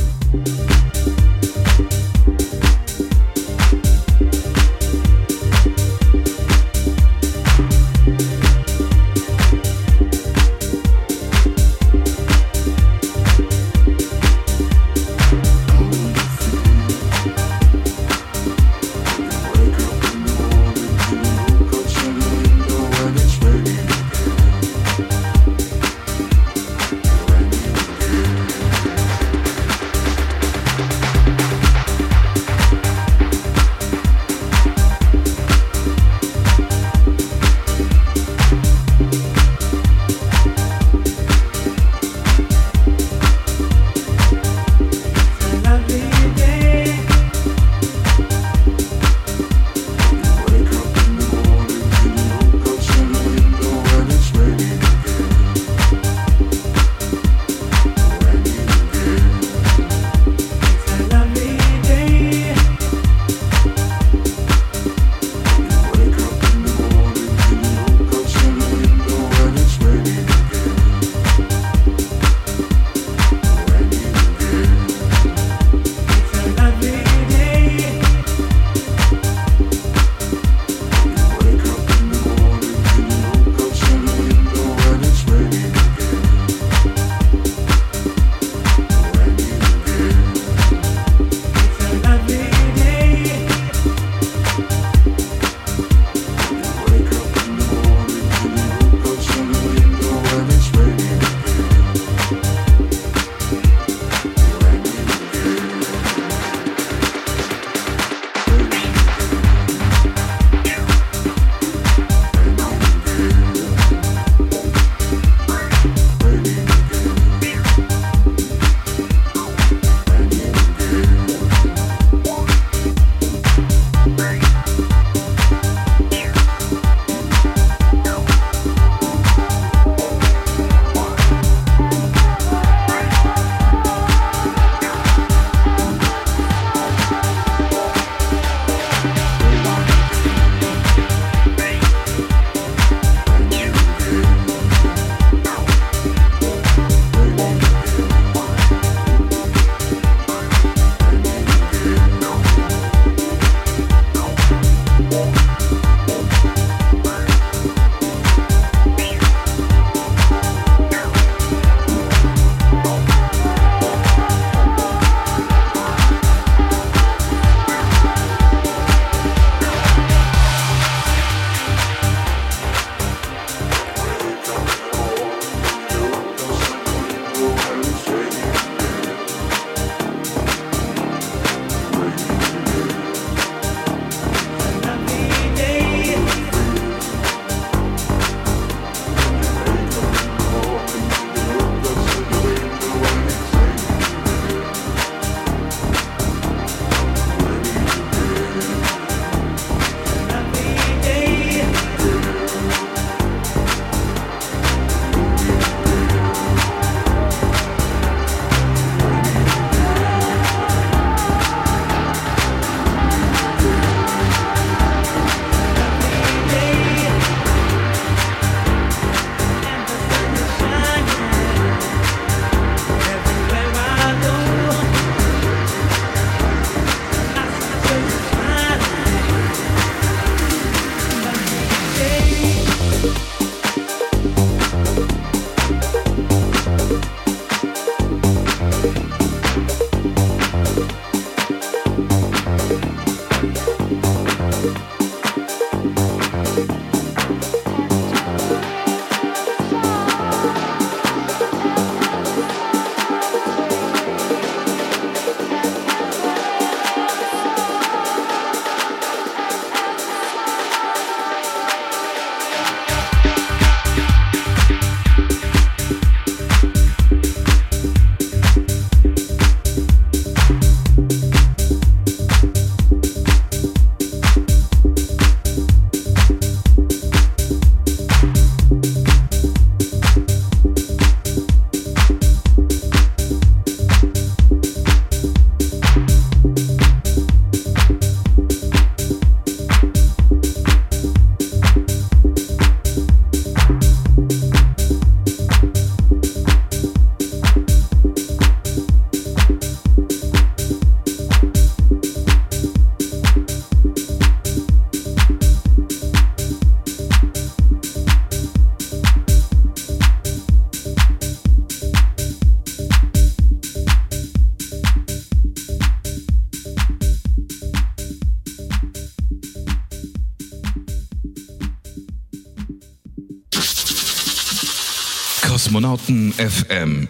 Kosmonauten 325.80 326.32
FM. 326.32 327.08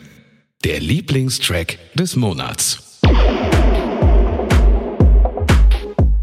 Der 0.65 0.79
Lieblingstrack 0.79 1.79
des 1.95 2.15
Monats. 2.15 3.01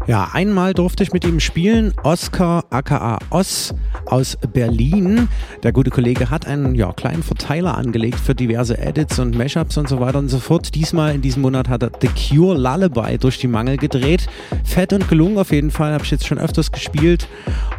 Ja, 0.06 0.30
einmal 0.32 0.72
durfte 0.72 1.02
ich 1.02 1.12
mit 1.12 1.26
ihm 1.26 1.40
spielen. 1.40 1.92
Oscar 2.04 2.64
aka 2.70 3.18
Oss 3.28 3.74
aus 4.06 4.38
Berlin. 4.54 5.28
Der 5.62 5.72
gute 5.72 5.90
Kollege 5.90 6.30
hat 6.30 6.46
einen 6.46 6.74
ja, 6.74 6.90
kleinen 6.94 7.22
Verteiler 7.22 7.76
angelegt 7.76 8.18
für 8.18 8.34
diverse 8.34 8.78
Edits 8.78 9.18
und 9.18 9.36
Mashups 9.36 9.76
und 9.76 9.86
so 9.86 10.00
weiter 10.00 10.18
und 10.18 10.30
so 10.30 10.38
fort. 10.38 10.74
Diesmal 10.74 11.14
in 11.14 11.20
diesem 11.20 11.42
Monat 11.42 11.68
hat 11.68 11.82
er 11.82 11.90
The 12.00 12.08
Cure 12.08 12.56
Lullaby 12.56 13.18
durch 13.18 13.38
die 13.38 13.48
Mangel 13.48 13.76
gedreht. 13.76 14.26
Fett 14.64 14.94
und 14.94 15.06
gelungen 15.10 15.36
auf 15.36 15.52
jeden 15.52 15.70
Fall. 15.70 15.92
Habe 15.92 16.04
ich 16.04 16.10
jetzt 16.10 16.26
schon 16.26 16.38
öfters 16.38 16.72
gespielt. 16.72 17.28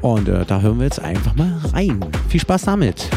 Und 0.01 0.29
äh, 0.29 0.45
da 0.45 0.61
hören 0.61 0.77
wir 0.77 0.85
jetzt 0.85 0.99
einfach 0.99 1.33
mal 1.35 1.59
rein. 1.73 1.99
Viel 2.27 2.41
Spaß 2.41 2.65
damit. 2.65 3.09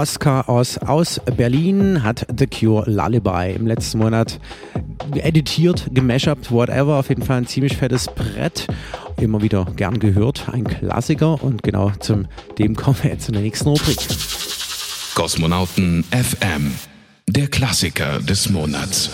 Oscar 0.00 0.48
Oz 0.48 0.78
aus 0.78 1.20
Berlin 1.36 2.02
hat 2.02 2.26
The 2.34 2.46
Cure 2.46 2.90
Lullaby 2.90 3.54
im 3.54 3.66
letzten 3.66 3.98
Monat 3.98 4.40
editiert, 5.14 5.88
gemashupt, 5.92 6.50
whatever. 6.50 6.98
Auf 6.98 7.10
jeden 7.10 7.22
Fall 7.22 7.36
ein 7.36 7.46
ziemlich 7.46 7.76
fettes 7.76 8.06
Brett. 8.06 8.66
Immer 9.18 9.42
wieder 9.42 9.66
gern 9.76 9.98
gehört, 9.98 10.48
ein 10.50 10.64
Klassiker. 10.64 11.44
Und 11.44 11.62
genau 11.62 11.92
zum 12.00 12.28
dem 12.56 12.76
kommen 12.76 12.96
wir 13.02 13.10
jetzt 13.10 13.28
in 13.28 13.34
der 13.34 13.42
nächsten 13.42 13.68
Rubrik. 13.68 13.98
Kosmonauten 15.14 16.02
FM, 16.04 16.72
der 17.28 17.48
Klassiker 17.48 18.20
des 18.20 18.48
Monats. 18.48 19.10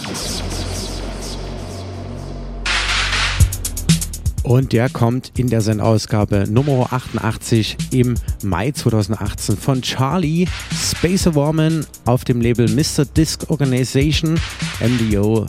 Und 4.47 4.73
der 4.73 4.89
kommt 4.89 5.33
in 5.37 5.49
der 5.49 5.61
Sendausgabe 5.61 6.45
Nummer 6.49 6.93
88 6.93 7.77
im 7.91 8.15
Mai 8.45 8.71
2018 8.71 9.57
von 9.57 9.83
Charlie 9.83 10.47
Space 10.73 11.35
Woman 11.35 11.85
auf 12.05 12.23
dem 12.23 12.41
Label 12.41 12.69
Mr. 12.69 13.05
Disc 13.05 13.51
Organization 13.51 14.39
MDO 14.79 15.47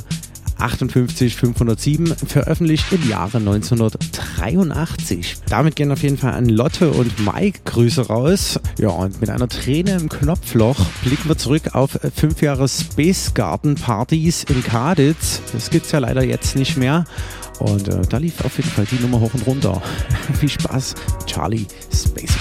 58507 0.57 2.07
veröffentlicht 2.07 2.91
im 2.91 3.07
Jahre 3.07 3.37
1983. 3.37 5.35
Damit 5.47 5.75
gehen 5.75 5.91
auf 5.91 6.01
jeden 6.01 6.17
Fall 6.17 6.33
an 6.33 6.49
Lotte 6.49 6.89
und 6.89 7.23
Mike 7.23 7.59
Grüße 7.65 8.07
raus. 8.07 8.59
Ja, 8.79 8.89
und 8.89 9.21
mit 9.21 9.29
einer 9.29 9.47
Träne 9.47 9.91
im 9.91 10.09
Knopfloch 10.09 10.79
blicken 11.03 11.29
wir 11.29 11.37
zurück 11.37 11.75
auf 11.75 11.99
fünf 12.15 12.41
Jahre 12.41 12.67
Space 12.67 13.35
Garden 13.35 13.75
Partys 13.75 14.43
in 14.45 14.63
Kaditz. 14.63 15.43
Das 15.53 15.69
gibt's 15.69 15.91
ja 15.91 15.99
leider 15.99 16.23
jetzt 16.23 16.55
nicht 16.55 16.77
mehr. 16.77 17.05
Und 17.59 17.87
äh, 17.87 18.01
da 18.09 18.17
lief 18.17 18.43
auf 18.45 18.57
jeden 18.57 18.69
Fall 18.69 18.85
die 18.85 18.99
Nummer 18.99 19.19
hoch 19.19 19.33
und 19.33 19.45
runter. 19.47 19.81
Viel 20.39 20.49
Spaß, 20.49 20.95
Charlie 21.25 21.65
Space. 21.93 22.37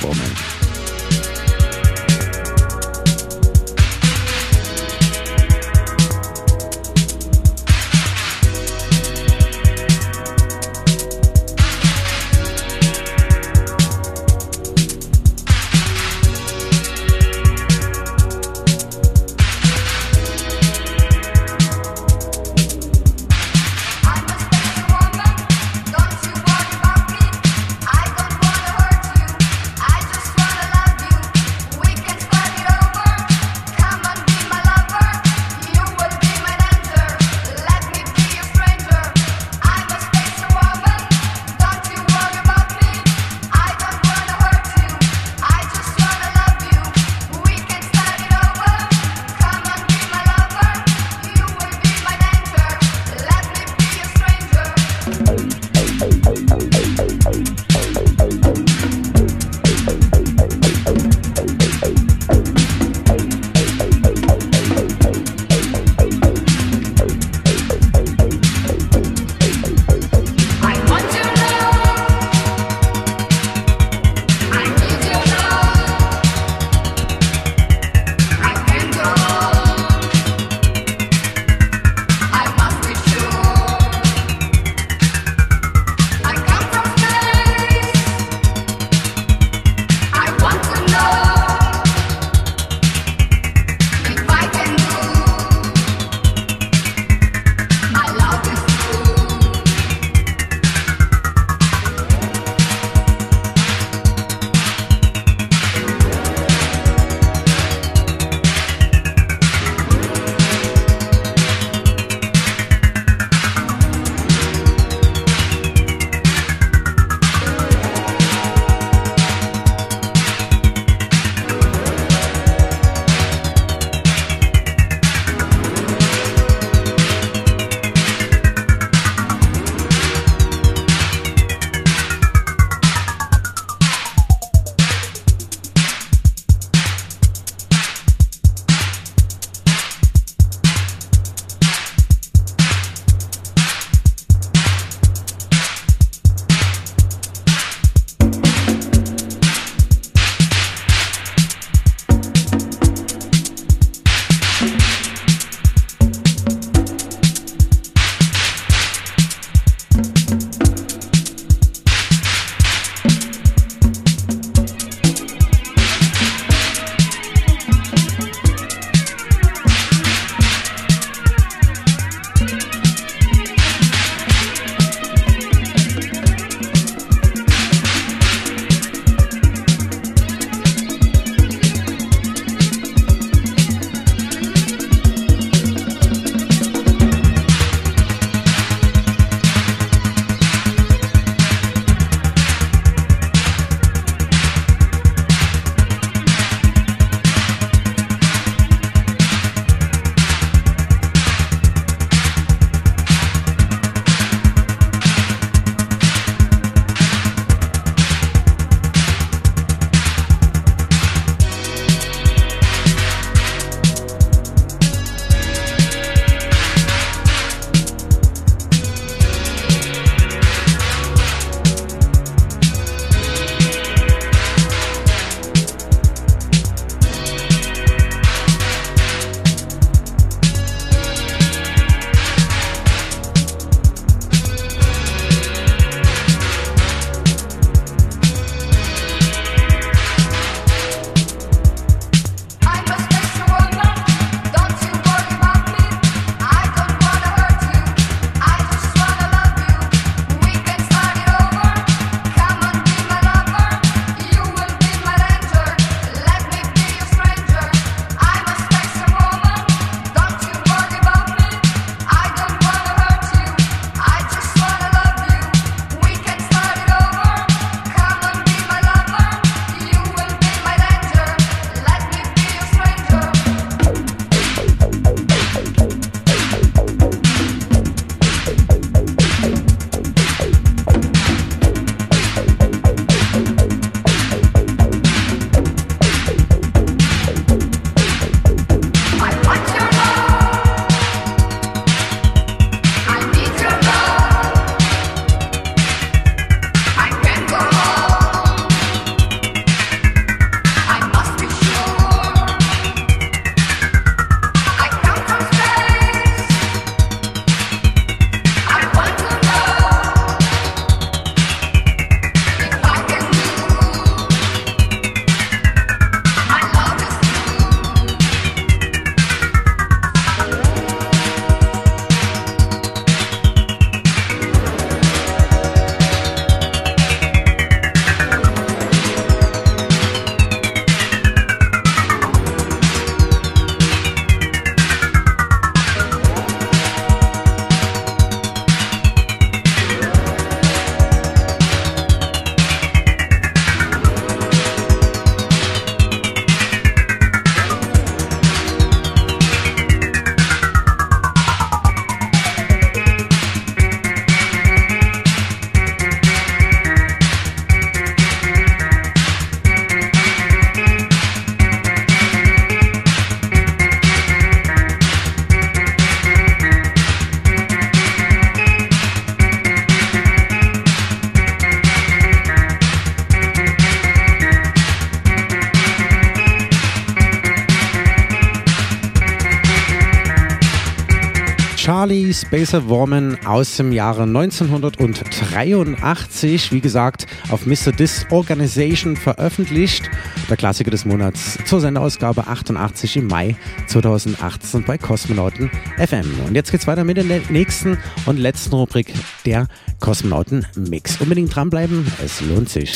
Charlie 382.07 382.33
Spacer 382.33 382.89
Woman 382.89 383.37
aus 383.45 383.79
dem 383.79 383.91
Jahre 383.91 384.23
1983, 384.23 386.71
wie 386.71 386.81
gesagt, 386.81 387.27
auf 387.49 387.67
Mr. 387.67 387.91
Disorganization 387.91 389.17
veröffentlicht. 389.17 390.09
Der 390.49 390.57
Klassiker 390.57 390.93
des 390.93 391.05
Monats 391.05 391.59
zur 391.65 391.81
Sendeausgabe 391.81 392.47
88 392.47 393.17
im 393.17 393.27
Mai 393.27 393.57
2018 393.89 394.85
bei 394.85 394.99
Kosmonauten 394.99 395.69
FM. 395.99 396.33
Und 396.47 396.55
jetzt 396.55 396.71
geht's 396.71 396.87
weiter 396.87 397.03
mit 397.03 397.17
der 397.17 397.25
nächsten 397.25 397.99
und 398.25 398.39
letzten 398.39 398.77
Rubrik, 398.77 399.13
der 399.45 399.67
Kosmonauten 399.99 400.65
Mix. 400.77 401.21
Unbedingt 401.21 401.57
dranbleiben, 401.57 402.07
es 402.25 402.41
lohnt 402.41 402.69
sich. 402.69 402.93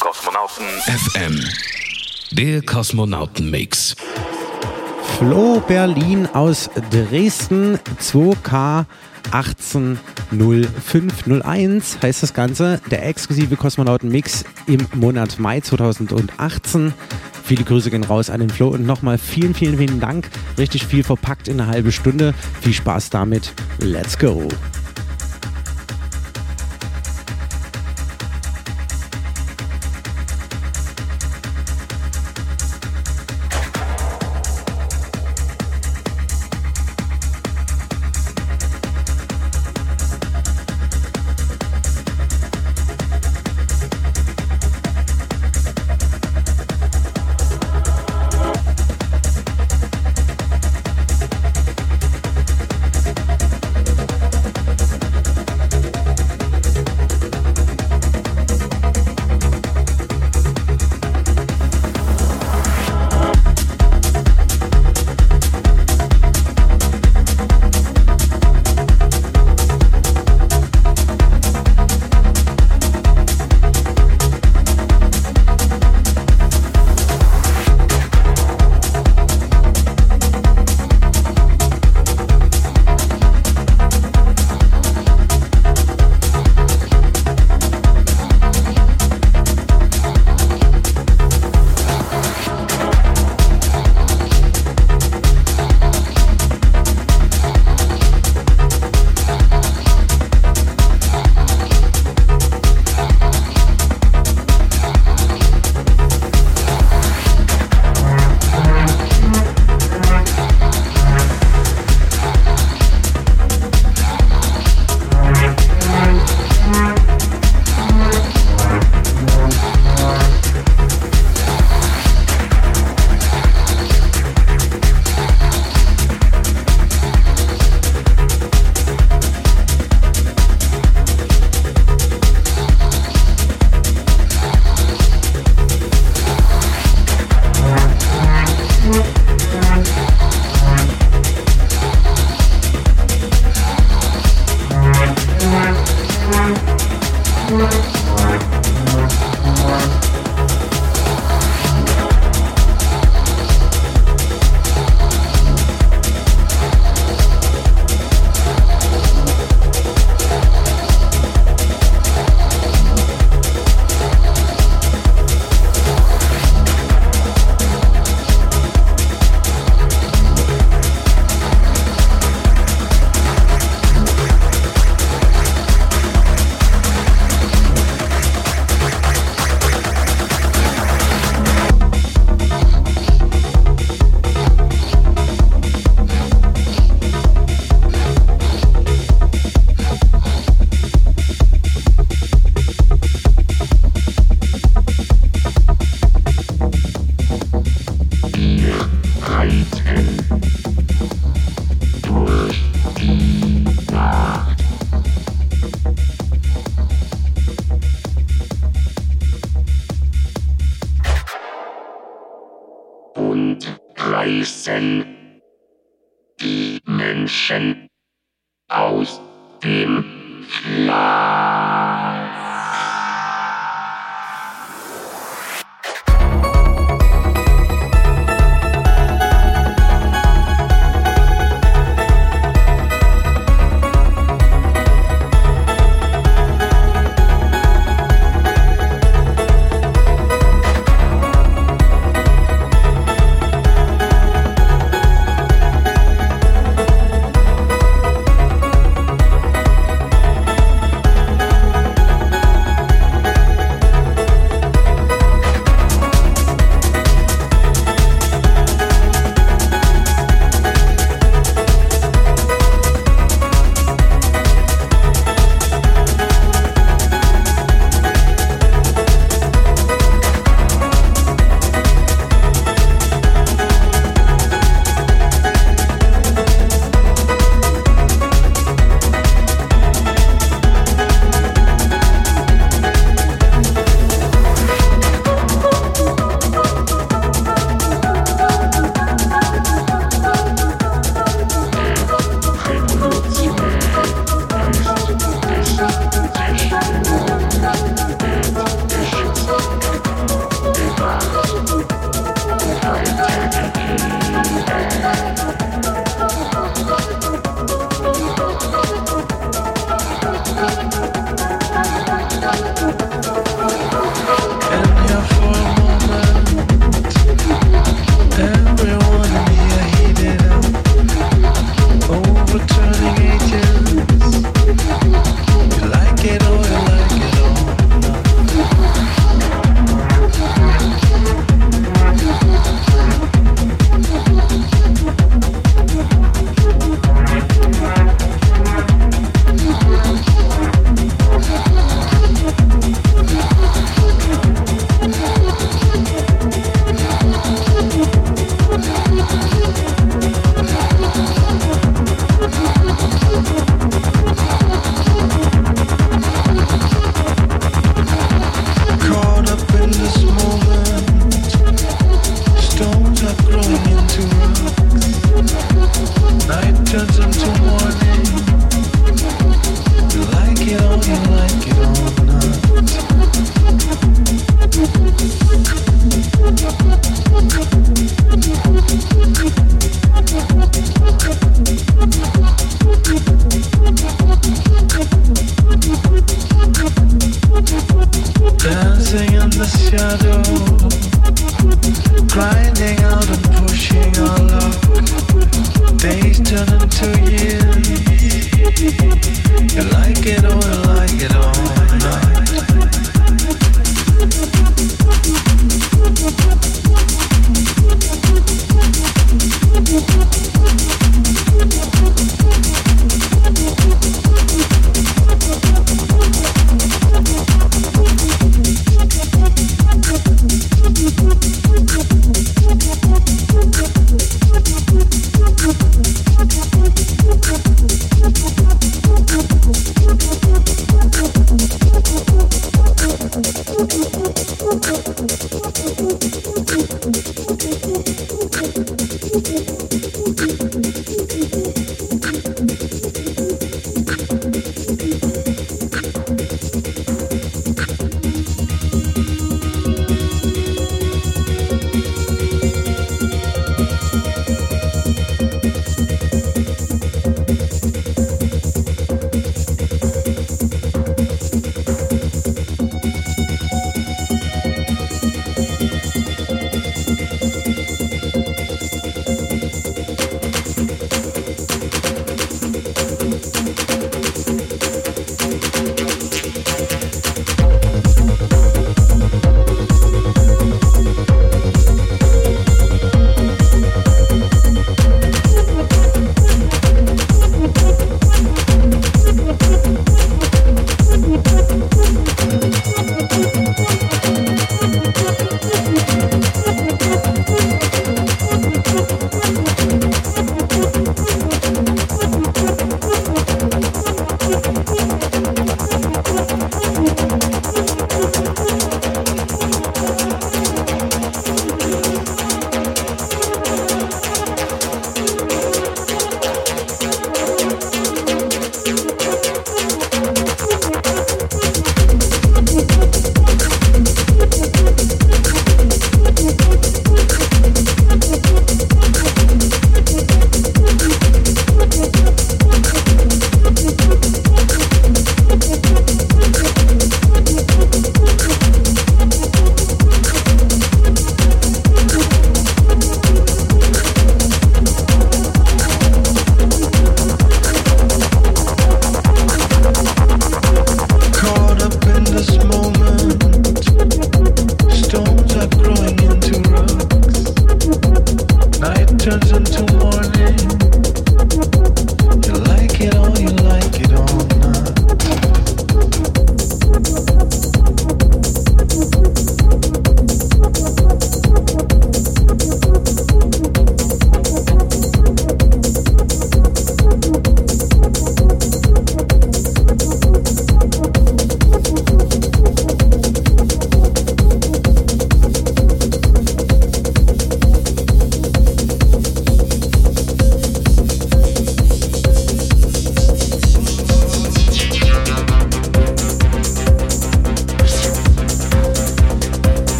Kosmonauten 0.00 0.64
FM. 0.88 1.40
Der 2.32 2.62
Kosmonauten 2.62 3.48
Mix. 3.48 3.94
Flo 5.22 5.62
Berlin 5.68 6.26
aus 6.32 6.68
Dresden 6.90 7.78
2K 8.00 8.86
180501 9.30 11.98
heißt 12.02 12.24
das 12.24 12.34
Ganze. 12.34 12.80
Der 12.90 13.06
exklusive 13.06 13.54
Kosmonauten-Mix 13.54 14.42
im 14.66 14.84
Monat 14.94 15.38
Mai 15.38 15.60
2018. 15.60 16.92
Viele 17.44 17.62
Grüße 17.62 17.92
gehen 17.92 18.02
raus 18.02 18.30
an 18.30 18.40
den 18.40 18.50
Flo 18.50 18.70
und 18.70 18.84
nochmal 18.84 19.16
vielen, 19.16 19.54
vielen, 19.54 19.78
vielen 19.78 20.00
Dank. 20.00 20.28
Richtig 20.58 20.88
viel 20.88 21.04
verpackt 21.04 21.46
in 21.46 21.60
eine 21.60 21.70
halbe 21.70 21.92
Stunde. 21.92 22.34
Viel 22.60 22.72
Spaß 22.72 23.10
damit. 23.10 23.52
Let's 23.78 24.18
go. 24.18 24.48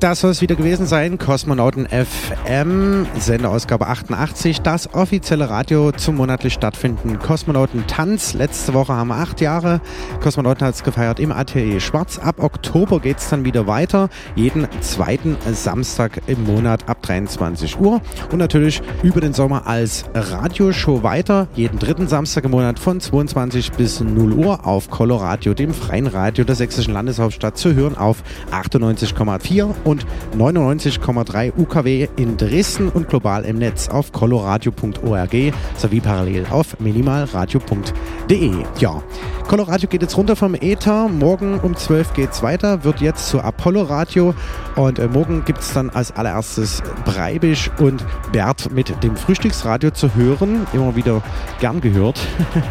Das 0.00 0.20
soll 0.20 0.30
es 0.30 0.40
wieder 0.40 0.56
gewesen 0.56 0.86
sein. 0.86 1.18
Kosmonauten 1.18 1.86
FM, 1.86 3.06
Sendeausgabe 3.18 3.86
88, 3.86 4.62
das 4.62 4.94
offizielle 4.94 5.50
Radio 5.50 5.92
zum 5.92 6.16
monatlich 6.16 6.54
stattfindenden 6.54 7.18
Kosmonautentanz. 7.18 8.32
Letzte 8.32 8.72
Woche 8.72 8.94
haben 8.94 9.08
wir 9.08 9.16
acht 9.16 9.42
Jahre 9.42 9.82
Kosmonautentanz 10.22 10.84
gefeiert 10.84 11.20
im 11.20 11.32
Atelier 11.32 11.80
Schwarz. 11.80 12.18
Ab 12.18 12.36
Oktober 12.38 12.98
geht 12.98 13.18
es 13.18 13.28
dann 13.28 13.44
wieder 13.44 13.66
weiter. 13.66 14.08
Jeden 14.36 14.66
zweiten 14.80 15.36
Samstag 15.52 16.22
im 16.28 16.44
Monat 16.44 16.88
ab 16.88 17.02
23 17.02 17.78
Uhr. 17.78 18.00
Und 18.32 18.38
natürlich 18.38 18.80
über 19.02 19.20
den 19.20 19.34
Sommer 19.34 19.66
als 19.66 20.06
Radioshow 20.14 21.02
weiter. 21.02 21.46
Jeden 21.56 21.78
dritten 21.78 22.08
Samstag 22.08 22.44
im 22.44 22.52
Monat 22.52 22.78
von 22.78 23.00
22 23.00 23.72
bis 23.72 24.00
0 24.00 24.32
Uhr 24.32 24.66
auf 24.66 24.88
Coloradio, 24.88 25.52
dem 25.52 25.74
freien 25.74 26.06
Radio 26.06 26.44
der 26.44 26.54
sächsischen 26.54 26.94
Landeshauptstadt, 26.94 27.58
zu 27.58 27.74
hören 27.74 27.98
auf 27.98 28.22
98,4 28.50 29.74
und 29.90 30.06
99,3 30.38 31.52
UKW 31.56 32.08
in 32.16 32.36
Dresden 32.36 32.88
und 32.88 33.08
global 33.08 33.44
im 33.44 33.58
Netz 33.58 33.88
auf 33.88 34.12
coloradio.org 34.12 35.34
sowie 35.76 36.00
parallel 36.00 36.46
auf 36.50 36.78
minimalradio.de. 36.78 38.52
Ja, 38.78 39.02
Coloradio 39.50 39.88
geht 39.88 40.02
jetzt 40.02 40.16
runter 40.16 40.36
vom 40.36 40.54
Äther. 40.54 41.08
Morgen 41.08 41.58
um 41.58 41.74
12 41.74 42.14
geht 42.14 42.30
es 42.30 42.40
weiter, 42.40 42.84
wird 42.84 43.00
jetzt 43.00 43.26
zu 43.26 43.40
Apollo 43.40 43.82
Radio 43.82 44.32
und 44.76 45.00
äh, 45.00 45.08
morgen 45.08 45.44
gibt 45.44 45.58
es 45.58 45.72
dann 45.72 45.90
als 45.90 46.12
allererstes 46.12 46.84
Breibisch 47.04 47.68
und 47.80 48.06
Bert 48.30 48.70
mit 48.70 49.02
dem 49.02 49.16
Frühstücksradio 49.16 49.90
zu 49.90 50.14
hören. 50.14 50.68
Immer 50.72 50.94
wieder 50.94 51.20
gern 51.58 51.80
gehört. 51.80 52.20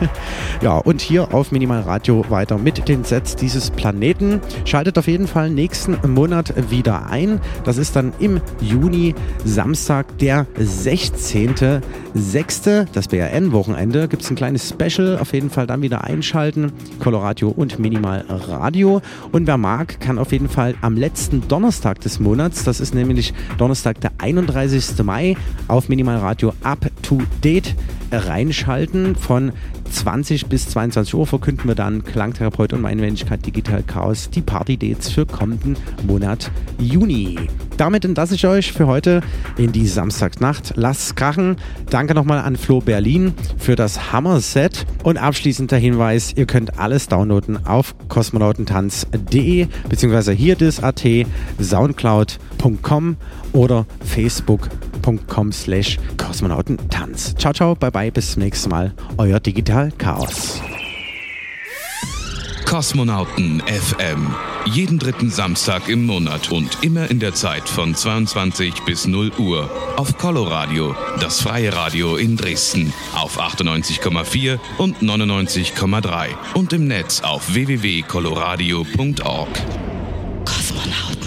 ja, 0.61 0.77
und 0.77 1.01
hier 1.01 1.33
auf 1.33 1.51
Minimalradio 1.51 2.23
weiter 2.29 2.57
mit 2.57 2.87
den 2.87 3.03
Sets 3.03 3.35
dieses 3.35 3.71
Planeten. 3.71 4.39
Schaltet 4.63 4.97
auf 4.97 5.07
jeden 5.07 5.27
Fall 5.27 5.49
nächsten 5.49 5.97
Monat 6.09 6.71
wieder 6.71 7.07
ein. 7.07 7.41
Das 7.65 7.77
ist 7.77 7.97
dann 7.97 8.13
im 8.19 8.39
Juni, 8.61 9.15
Samstag, 9.43 10.17
der 10.19 10.47
16.06. 10.57 12.87
Das 12.93 13.09
BRN-Wochenende. 13.09 14.07
Gibt 14.07 14.23
es 14.23 14.29
ein 14.29 14.37
kleines 14.37 14.69
Special. 14.69 15.19
Auf 15.19 15.33
jeden 15.33 15.49
Fall 15.49 15.67
dann 15.67 15.81
wieder 15.81 16.05
einschalten. 16.05 16.68
Coloradio 16.99 17.49
und 17.49 17.79
Minimal 17.79 18.25
Radio. 18.27 19.01
Und 19.31 19.47
wer 19.47 19.57
mag, 19.57 19.99
kann 19.99 20.17
auf 20.17 20.31
jeden 20.31 20.49
Fall 20.49 20.75
am 20.81 20.97
letzten 20.97 21.47
Donnerstag 21.47 22.01
des 22.01 22.19
Monats, 22.19 22.63
das 22.63 22.79
ist 22.79 22.93
nämlich 22.93 23.33
Donnerstag, 23.57 24.01
der 24.01 24.11
31. 24.17 25.03
Mai, 25.03 25.35
auf 25.67 25.89
Minimal 25.89 26.17
Radio 26.17 26.53
Up 26.63 26.89
to 27.01 27.19
Date 27.43 27.75
reinschalten. 28.11 29.15
Von 29.15 29.51
20 29.91 30.47
bis 30.47 30.69
22 30.69 31.13
Uhr 31.13 31.27
verkünden 31.27 31.67
wir 31.67 31.75
dann 31.75 32.03
Klangtherapeut 32.03 32.73
und 32.73 32.81
meine 32.81 33.01
Wenigkeit 33.01 33.45
Digital 33.45 33.83
Chaos 33.83 34.29
die 34.29 34.41
Party-Dates 34.41 35.09
für 35.11 35.25
kommenden 35.25 35.77
Monat 36.05 36.51
Juni. 36.79 37.37
Damit 37.77 38.03
entlasse 38.03 38.35
ich 38.35 38.45
euch 38.45 38.73
für 38.73 38.87
heute 38.87 39.21
in 39.57 39.71
die 39.71 39.87
Samstagsnacht. 39.87 40.73
Lasst 40.75 41.15
krachen. 41.15 41.55
Danke 41.89 42.13
nochmal 42.13 42.39
an 42.39 42.57
Flo 42.57 42.81
Berlin 42.81 43.33
für 43.57 43.75
das 43.77 44.11
Hammer-Set. 44.11 44.85
Und 45.03 45.17
abschließend 45.17 45.71
der 45.71 45.79
Hinweis, 45.79 46.33
ihr 46.35 46.45
könnt 46.45 46.77
alles 46.77 47.07
downloaden 47.07 47.65
auf 47.65 47.95
kosmonautentanz.de 48.09 49.67
beziehungsweise 49.87 50.33
hier 50.33 50.57
das.at, 50.57 51.05
soundcloud.com 51.61 53.17
oder 53.53 53.85
facebook.com 54.03 54.88
slash 55.51 55.97
kosmonautentanz. 56.17 57.35
Ciao, 57.37 57.53
ciao, 57.53 57.75
bye 57.75 57.91
bye, 57.91 58.11
bis 58.11 58.33
zum 58.33 58.43
nächsten 58.43 58.69
Mal. 58.69 58.93
Euer 59.17 59.39
Digital 59.39 59.91
Chaos. 59.97 60.61
Kosmonauten 62.69 63.63
FM. 63.65 64.35
Jeden 64.65 64.99
dritten 64.99 65.31
Samstag 65.31 65.89
im 65.89 66.05
Monat 66.05 66.51
und 66.51 66.83
immer 66.83 67.09
in 67.09 67.19
der 67.19 67.33
Zeit 67.33 67.67
von 67.67 67.95
22 67.95 68.83
bis 68.85 69.07
0 69.07 69.31
Uhr 69.39 69.71
auf 69.97 70.19
Coloradio, 70.19 70.95
das 71.19 71.41
freie 71.41 71.73
Radio 71.73 72.15
in 72.15 72.37
Dresden 72.37 72.93
auf 73.15 73.39
98,4 73.39 74.59
und 74.77 74.97
99,3 74.97 76.27
und 76.53 76.71
im 76.71 76.87
Netz 76.87 77.21
auf 77.21 77.51
www.coloradio.org. 77.55 79.49
Kosmonauten. 80.45 81.19